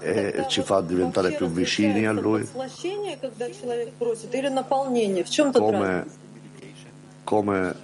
[0.00, 2.46] e ci fa diventare più vicini a Lui?
[5.58, 6.06] Come,
[7.24, 7.74] come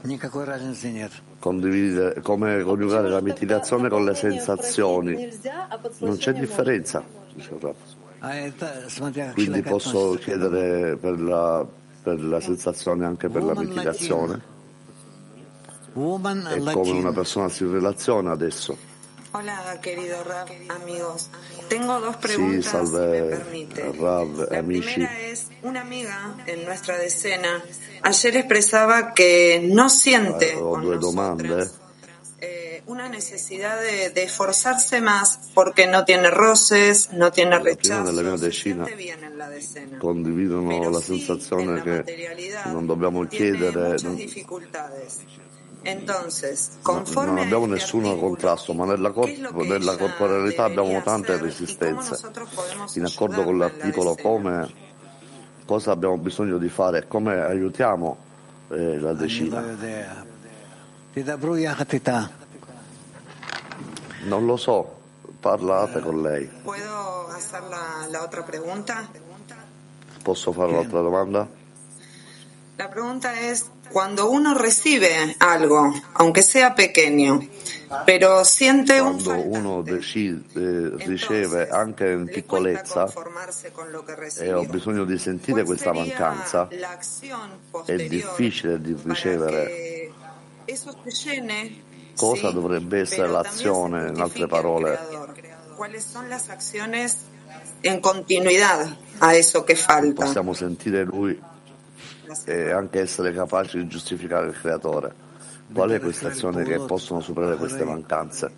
[1.39, 5.29] condividere, come coniugare la mitigazione con le sensazioni?
[5.99, 7.57] Non c'è differenza, dice
[9.33, 11.67] Quindi posso chiedere per la,
[12.03, 14.57] per la sensazione anche per la mitigazione?
[15.95, 18.88] E come una persona si relaziona adesso?
[19.33, 21.29] Hola, querido Rav, amigos.
[21.69, 23.83] Tengo dos preguntas, sí, salve, si me permite.
[24.01, 24.83] Rav, La amici.
[24.95, 27.63] primera es, una amiga en nuestra decena
[28.03, 31.75] ayer expresaba que no siente Ho con nosotras
[32.41, 38.37] eh, una necesidad de, de esforzarse más porque no tiene roces, no tiene La mia
[38.37, 39.99] decina bien en la decena.
[39.99, 42.29] condividono la sensazione che
[42.67, 44.17] non dobbiamo Tiene chiedere, non.
[45.83, 49.63] Entonces, no- conforme non abbiamo este nessun contrasto, ma nella, cor- ¿qué es lo que
[49.69, 52.17] nella ella corporealità abbiamo tante resistenze.
[52.95, 54.69] In accordo con l'articolo come
[55.65, 58.17] cosa abbiamo bisogno di fare e come aiutiamo
[58.71, 59.63] eh, la decina.
[64.25, 64.99] Non lo so,
[65.41, 66.49] parlate con lei.
[70.23, 71.49] Posso fare un'altra domanda?
[72.77, 77.41] La pregunta es, cuando uno recibe algo, aunque sea pequeño,
[78.05, 83.07] pero siente un Quando uno deci- eh, riceve anche in piccolezza
[84.41, 86.69] e ho recibió, bisogno di sentire questa mancanza,
[87.87, 90.13] è difficile di ricevere.
[92.15, 94.99] Cosa dovrebbe essere l'azione, in altre parole?
[94.99, 95.35] Creador.
[95.77, 97.19] ¿Cuáles son las acciones
[97.83, 100.25] en continuidad a eso que falta?
[100.25, 101.41] Possiamo sentire lui
[102.46, 105.14] e anche essere capaci di giustificare il creatore.
[105.74, 108.52] Qual è questa azione che possono superare queste mancanze?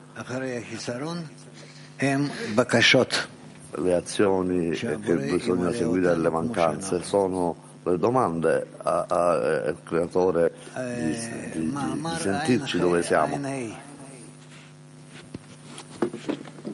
[3.77, 9.31] Le azioni che bisogna seguire alle mancanze sono le domande a- a-
[9.69, 11.11] al creatore di,
[11.53, 13.37] di- di- di sentirci dove siamo.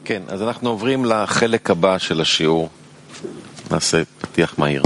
[0.04, 2.68] כן, אז אנחנו עוברים לחלק הבא של השיעור.
[3.70, 4.82] נעשה פתיח מהיר.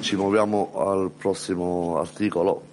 [0.00, 2.67] Ci muoviamo al prossimo articolo.